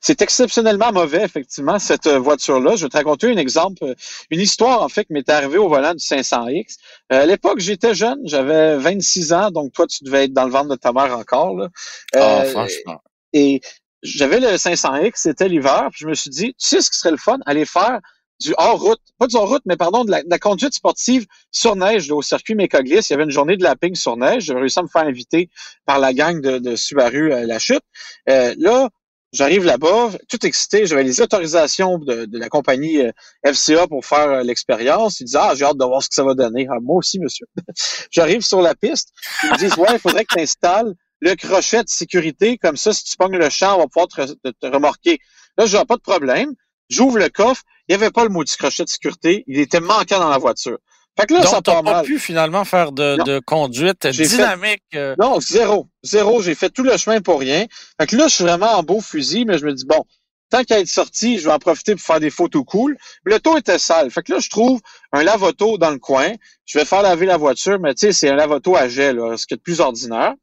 C'est 0.00 0.22
exceptionnellement 0.22 0.92
mauvais, 0.92 1.22
effectivement, 1.22 1.78
cette 1.78 2.06
euh, 2.06 2.18
voiture-là. 2.18 2.76
Je 2.76 2.84
vais 2.84 2.88
te 2.88 2.96
raconter 2.96 3.30
un 3.30 3.36
exemple, 3.36 3.84
euh, 3.84 3.94
une 4.30 4.40
histoire, 4.40 4.82
en 4.82 4.88
fait, 4.88 5.04
qui 5.04 5.12
m'est 5.12 5.28
arrivée 5.28 5.58
au 5.58 5.68
volant 5.68 5.94
du 5.94 6.04
500X. 6.04 6.76
Euh, 7.12 7.22
à 7.22 7.26
l'époque, 7.26 7.58
j'étais 7.58 7.94
jeune, 7.94 8.20
j'avais 8.24 8.76
26 8.76 9.32
ans, 9.32 9.50
donc 9.50 9.72
toi, 9.72 9.86
tu 9.86 10.04
devais 10.04 10.24
être 10.24 10.32
dans 10.32 10.44
le 10.44 10.50
ventre 10.50 10.68
de 10.68 10.76
ta 10.76 10.92
mère 10.92 11.16
encore. 11.16 11.56
Là. 11.56 11.68
Ah, 12.14 12.44
franchement. 12.44 13.00
Et 13.32 13.60
j'avais 14.02 14.40
le 14.40 14.56
500X, 14.56 15.12
c'était 15.14 15.48
l'hiver, 15.48 15.88
puis 15.90 16.00
je 16.02 16.06
me 16.06 16.14
suis 16.14 16.30
dit, 16.30 16.54
tu 16.54 16.68
sais 16.68 16.80
ce 16.80 16.90
qui 16.90 16.98
serait 16.98 17.10
le 17.10 17.16
fun? 17.16 17.38
Aller 17.46 17.64
faire 17.64 18.00
du 18.40 18.52
hors-route, 18.58 19.00
pas 19.18 19.26
du 19.26 19.36
hors-route, 19.36 19.62
mais 19.64 19.76
pardon, 19.76 20.04
de 20.04 20.10
la, 20.10 20.38
conduite 20.38 20.74
sportive 20.74 21.26
sur 21.50 21.76
neige 21.76 22.08
là, 22.08 22.16
au 22.16 22.22
circuit 22.22 22.54
Mécoglis. 22.54 22.98
Il 23.08 23.10
y 23.10 23.14
avait 23.14 23.24
une 23.24 23.30
journée 23.30 23.56
de 23.56 23.62
lapping 23.62 23.94
sur 23.94 24.16
neige. 24.16 24.44
J'ai 24.44 24.54
réussi 24.54 24.78
à 24.78 24.82
me 24.82 24.88
faire 24.88 25.02
inviter 25.02 25.50
par 25.86 25.98
la 25.98 26.12
gang 26.12 26.40
de, 26.40 26.58
de 26.58 26.76
Subaru 26.76 27.32
à 27.32 27.44
la 27.44 27.58
chute. 27.58 27.82
là, 28.26 28.90
J'arrive 29.34 29.64
là-bas, 29.64 30.10
tout 30.28 30.46
excité, 30.46 30.86
j'avais 30.86 31.02
les 31.02 31.20
autorisations 31.20 31.98
de, 31.98 32.28
la 32.38 32.48
compagnie 32.48 33.00
euh, 33.00 33.10
FCA 33.44 33.88
pour 33.88 34.06
faire 34.06 34.30
euh, 34.30 34.42
l'expérience. 34.44 35.18
Ils 35.18 35.24
disent 35.24 35.34
Ah, 35.34 35.54
j'ai 35.56 35.64
hâte 35.64 35.76
de 35.76 35.84
voir 35.84 36.00
ce 36.04 36.08
que 36.08 36.14
ça 36.14 36.22
va 36.22 36.34
donner. 36.34 36.68
Ah, 36.70 36.78
moi 36.80 36.98
aussi, 36.98 37.18
monsieur. 37.18 37.46
J'arrive 38.12 38.42
sur 38.42 38.62
la 38.62 38.76
piste. 38.76 39.08
Ils 39.42 39.50
me 39.50 39.58
disent 39.58 39.76
Ouais, 39.76 39.88
il 39.92 39.98
faudrait 39.98 40.24
que 40.24 40.36
tu 40.36 40.40
installes 40.40 40.94
le 41.18 41.34
crochet 41.34 41.82
de 41.82 41.88
sécurité, 41.88 42.58
comme 42.58 42.76
ça, 42.76 42.92
si 42.92 43.02
tu 43.02 43.16
pognes 43.16 43.36
le 43.36 43.50
champ, 43.50 43.74
on 43.74 43.78
va 43.80 43.86
pouvoir 43.88 44.06
te, 44.06 44.66
remorquer. 44.68 45.18
Là, 45.58 45.66
j'ai 45.66 45.84
pas 45.84 45.96
de 45.96 46.02
problème. 46.02 46.52
J'ouvre 46.88 47.18
le 47.18 47.28
coffre, 47.28 47.62
il 47.88 47.96
n'y 47.96 48.00
avait 48.00 48.12
pas 48.12 48.22
le 48.22 48.30
mot 48.30 48.44
du 48.44 48.52
crochet 48.52 48.84
de 48.84 48.88
sécurité, 48.88 49.42
il 49.48 49.58
était 49.58 49.80
manquant 49.80 50.20
dans 50.20 50.28
la 50.28 50.38
voiture. 50.38 50.78
Fait 51.18 51.26
que 51.26 51.34
là, 51.34 51.42
Donc, 51.42 51.50
ça 51.50 51.62
pas 51.62 52.02
pu 52.02 52.18
finalement 52.18 52.64
faire 52.64 52.90
de, 52.90 53.22
de 53.24 53.38
conduite 53.38 54.06
dynamique. 54.06 54.82
Euh. 54.94 55.14
Non, 55.20 55.38
zéro. 55.40 55.86
Zéro. 56.02 56.42
J'ai 56.42 56.56
fait 56.56 56.70
tout 56.70 56.82
le 56.82 56.96
chemin 56.96 57.20
pour 57.20 57.38
rien. 57.38 57.66
Fait 58.00 58.06
que 58.06 58.16
là, 58.16 58.26
je 58.26 58.34
suis 58.34 58.44
vraiment 58.44 58.72
en 58.72 58.82
beau 58.82 59.00
fusil, 59.00 59.44
mais 59.44 59.58
je 59.58 59.64
me 59.64 59.72
dis, 59.72 59.84
bon, 59.84 60.04
tant 60.50 60.64
qu'à 60.64 60.80
être 60.80 60.88
sorti, 60.88 61.38
je 61.38 61.44
vais 61.44 61.52
en 61.52 61.60
profiter 61.60 61.94
pour 61.94 62.04
faire 62.04 62.18
des 62.18 62.30
photos 62.30 62.64
cool. 62.66 62.96
Le 63.24 63.38
taux 63.38 63.56
était 63.56 63.78
sale. 63.78 64.10
Fait 64.10 64.22
que 64.22 64.32
là, 64.32 64.40
je 64.40 64.48
trouve 64.48 64.80
un 65.12 65.22
lavoto 65.22 65.78
dans 65.78 65.90
le 65.90 65.98
coin. 65.98 66.32
Je 66.64 66.78
vais 66.78 66.84
faire 66.84 67.02
laver 67.02 67.26
la 67.26 67.36
voiture, 67.36 67.78
mais 67.78 67.94
tu 67.94 68.06
sais, 68.06 68.12
c'est 68.12 68.28
un 68.28 68.36
lavoto 68.36 68.74
à 68.74 68.88
gel, 68.88 69.16
là, 69.16 69.36
ce 69.36 69.46
qui 69.46 69.54
est 69.54 69.56
de 69.56 69.62
plus 69.62 69.80
ordinaire. 69.80 70.34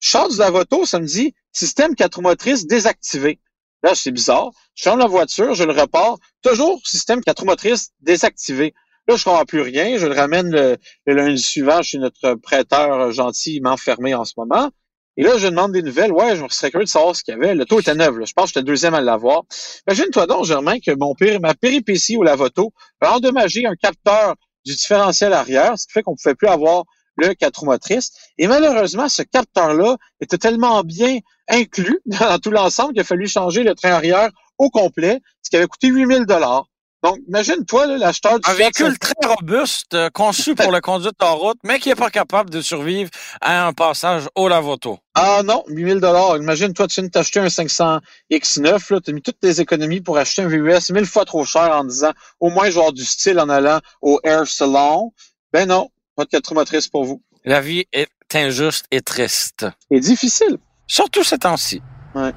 Je 0.00 0.10
sors 0.10 0.28
du 0.28 0.36
lavoto, 0.36 0.84
ça 0.84 0.98
me 0.98 1.06
dit 1.06 1.34
système 1.52 1.94
4 1.94 2.22
motrices 2.22 2.66
désactivé. 2.66 3.40
Là, 3.84 3.94
c'est 3.94 4.10
bizarre. 4.10 4.50
Je 4.74 4.82
change 4.82 4.98
la 4.98 5.06
voiture, 5.06 5.54
je 5.54 5.62
le 5.64 5.72
repars. 5.72 6.18
Toujours 6.42 6.80
système 6.84 7.20
4 7.22 7.44
motrices 7.44 7.90
désactivé. 8.00 8.74
Là, 9.08 9.16
je 9.16 9.24
comprends 9.24 9.46
plus 9.46 9.62
rien. 9.62 9.96
Je 9.96 10.06
le 10.06 10.14
ramène 10.14 10.50
le, 10.50 10.76
lundi 11.06 11.40
suivant 11.40 11.82
chez 11.82 11.96
notre 11.96 12.34
prêteur 12.34 13.10
gentil 13.10 13.60
m'enfermer 13.62 14.14
en 14.14 14.26
ce 14.26 14.34
moment. 14.36 14.70
Et 15.16 15.22
là, 15.22 15.38
je 15.38 15.48
demande 15.48 15.72
des 15.72 15.82
nouvelles. 15.82 16.12
Ouais, 16.12 16.36
je 16.36 16.44
serais 16.50 16.70
curieux 16.70 16.84
de 16.84 16.90
savoir 16.90 17.16
ce 17.16 17.24
qu'il 17.24 17.32
y 17.32 17.36
avait. 17.36 17.54
Le 17.54 17.64
taux 17.64 17.80
était 17.80 17.94
neuf. 17.94 18.14
Je 18.22 18.32
pense 18.34 18.44
que 18.44 18.48
j'étais 18.48 18.60
le 18.60 18.66
deuxième 18.66 18.92
à 18.92 19.00
l'avoir. 19.00 19.44
Imagine-toi 19.88 20.26
donc, 20.26 20.44
Germain, 20.44 20.78
que 20.78 20.94
mon 20.94 21.14
père, 21.14 21.40
ma 21.40 21.54
péripétie 21.54 22.18
au 22.18 22.22
lavoto 22.22 22.72
a 23.00 23.16
endommagé 23.16 23.66
un 23.66 23.74
capteur 23.76 24.34
du 24.66 24.74
différentiel 24.74 25.32
arrière, 25.32 25.78
ce 25.78 25.86
qui 25.86 25.92
fait 25.94 26.02
qu'on 26.02 26.12
ne 26.12 26.16
pouvait 26.22 26.34
plus 26.34 26.48
avoir 26.48 26.84
le 27.16 27.32
4 27.32 27.64
motrice. 27.64 28.12
Et 28.36 28.46
malheureusement, 28.46 29.08
ce 29.08 29.22
capteur-là 29.22 29.96
était 30.20 30.38
tellement 30.38 30.82
bien 30.82 31.18
inclus 31.48 31.98
dans 32.06 32.38
tout 32.38 32.50
l'ensemble 32.50 32.92
qu'il 32.92 33.00
a 33.00 33.04
fallu 33.04 33.26
changer 33.26 33.64
le 33.64 33.74
train 33.74 33.90
arrière 33.90 34.28
au 34.58 34.68
complet, 34.68 35.20
ce 35.42 35.48
qui 35.48 35.56
avait 35.56 35.66
coûté 35.66 35.88
8000 35.88 36.26
dollars. 36.26 36.66
Donc, 37.04 37.18
imagine-toi, 37.28 37.98
l'acheteur 37.98 38.40
du 38.40 38.50
Un 38.50 38.54
véhicule 38.54 38.98
très 38.98 39.14
robuste, 39.24 39.94
euh, 39.94 40.10
conçu 40.10 40.56
pour 40.56 40.72
la 40.72 40.80
conduite 40.80 41.22
en 41.22 41.36
route, 41.36 41.58
mais 41.64 41.78
qui 41.78 41.90
n'est 41.90 41.94
pas 41.94 42.10
capable 42.10 42.50
de 42.50 42.60
survivre 42.60 43.10
à 43.40 43.66
un 43.66 43.72
passage 43.72 44.28
au 44.34 44.48
lavoto. 44.48 44.98
Ah 45.14 45.42
non, 45.44 45.62
8000 45.68 46.00
dollars. 46.00 46.38
Imagine-toi, 46.38 46.88
tu 46.88 47.00
viens 47.00 47.06
de 47.06 47.12
t'acheter 47.12 47.38
un 47.38 47.48
500 47.48 48.00
X9, 48.32 49.02
tu 49.02 49.10
as 49.10 49.12
mis 49.12 49.22
toutes 49.22 49.38
tes 49.38 49.60
économies 49.60 50.00
pour 50.00 50.18
acheter 50.18 50.42
un 50.42 50.48
VUS 50.48 50.90
mille 50.90 51.06
fois 51.06 51.24
trop 51.24 51.44
cher 51.44 51.70
en 51.70 51.84
disant, 51.84 52.12
au 52.40 52.50
moins, 52.50 52.68
je 52.68 52.92
du 52.92 53.04
style 53.04 53.38
en 53.38 53.48
allant 53.48 53.80
au 54.02 54.18
Air 54.24 54.46
Salon. 54.48 55.12
Ben 55.52 55.68
non, 55.68 55.90
pas 56.16 56.24
de 56.24 56.30
quatre 56.30 56.52
motrices 56.52 56.88
pour 56.88 57.04
vous. 57.04 57.22
La 57.44 57.60
vie 57.60 57.84
est 57.92 58.08
injuste 58.34 58.86
et 58.90 59.02
triste. 59.02 59.66
Et 59.90 60.00
difficile. 60.00 60.58
Surtout 60.88 61.22
ces 61.22 61.38
temps-ci. 61.38 61.80
Ouais. 62.14 62.32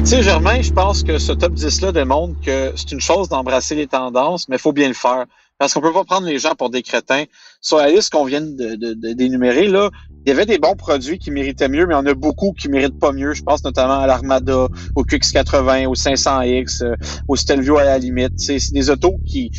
Tu 0.00 0.06
sais, 0.06 0.22
Germain, 0.22 0.60
je 0.60 0.72
pense 0.72 1.02
que 1.02 1.18
ce 1.18 1.32
top 1.32 1.54
10-là 1.54 1.90
démontre 1.90 2.38
que 2.40 2.72
c'est 2.76 2.92
une 2.92 3.00
chose 3.00 3.30
d'embrasser 3.30 3.74
les 3.74 3.86
tendances, 3.86 4.46
mais 4.48 4.56
il 4.56 4.58
faut 4.58 4.72
bien 4.72 4.88
le 4.88 4.94
faire. 4.94 5.24
Parce 5.58 5.72
qu'on 5.72 5.80
peut 5.80 5.92
pas 5.92 6.04
prendre 6.04 6.26
les 6.26 6.38
gens 6.38 6.54
pour 6.54 6.68
des 6.68 6.82
crétins. 6.82 7.24
Sur 7.62 7.78
la 7.78 7.88
liste 7.88 8.12
qu'on 8.12 8.24
vient 8.24 8.42
de, 8.42 8.74
d'énumérer, 9.14 9.68
là, 9.68 9.90
il 10.26 10.28
y 10.28 10.32
avait 10.32 10.44
des 10.44 10.58
bons 10.58 10.76
produits 10.76 11.18
qui 11.18 11.30
méritaient 11.30 11.68
mieux, 11.68 11.86
mais 11.86 11.94
il 11.94 11.96
y 11.96 12.00
en 12.00 12.04
a 12.04 12.12
beaucoup 12.12 12.52
qui 12.52 12.68
méritent 12.68 12.98
pas 12.98 13.12
mieux. 13.12 13.32
Je 13.32 13.42
pense 13.42 13.64
notamment 13.64 13.98
à 13.98 14.06
l'Armada, 14.06 14.68
au 14.94 15.02
QX80, 15.02 15.86
au 15.86 15.94
500X, 15.94 16.84
euh, 16.84 16.94
au 17.26 17.36
Stelvio 17.36 17.78
à 17.78 17.84
la 17.84 17.98
limite. 17.98 18.32
C'est, 18.36 18.58
c'est 18.58 18.74
des 18.74 18.90
autos 18.90 19.16
qui, 19.24 19.50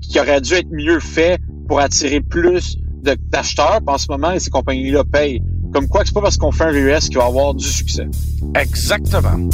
qui 0.00 0.20
auraient 0.20 0.40
dû 0.40 0.54
être 0.54 0.70
mieux 0.70 1.00
faits 1.00 1.40
pour 1.66 1.80
attirer 1.80 2.20
plus 2.20 2.76
d'acheteurs. 3.02 3.80
En 3.86 3.98
ce 3.98 4.06
moment, 4.08 4.38
ces 4.38 4.50
compagnies-là 4.50 5.02
payent. 5.04 5.42
Comme 5.72 5.88
quoi, 5.88 6.02
c'est 6.04 6.12
pas 6.14 6.20
parce 6.20 6.36
qu'on 6.36 6.52
fait 6.52 6.64
un 6.64 6.72
VUS 6.72 7.00
qu'il 7.00 7.16
va 7.16 7.24
avoir 7.24 7.54
du 7.54 7.66
succès. 7.66 8.06
Exactement. 8.54 9.48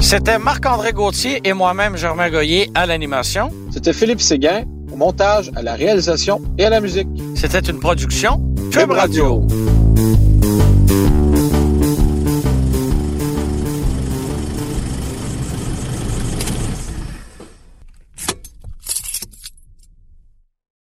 C'était 0.00 0.38
Marc-André 0.38 0.92
Gauthier 0.92 1.40
et 1.44 1.54
moi-même, 1.54 1.96
Germain 1.96 2.30
Goyer, 2.30 2.70
à 2.74 2.84
l'animation. 2.84 3.50
C'était 3.72 3.94
Philippe 3.94 4.20
Séguin, 4.20 4.64
au 4.92 4.96
montage, 4.96 5.50
à 5.56 5.62
la 5.62 5.74
réalisation 5.74 6.42
et 6.58 6.66
à 6.66 6.70
la 6.70 6.80
musique. 6.80 7.08
C'était 7.34 7.60
une 7.60 7.80
production 7.80 8.40
Cube 8.70 8.90
Radio. 8.90 9.40
Radio. 9.40 10.33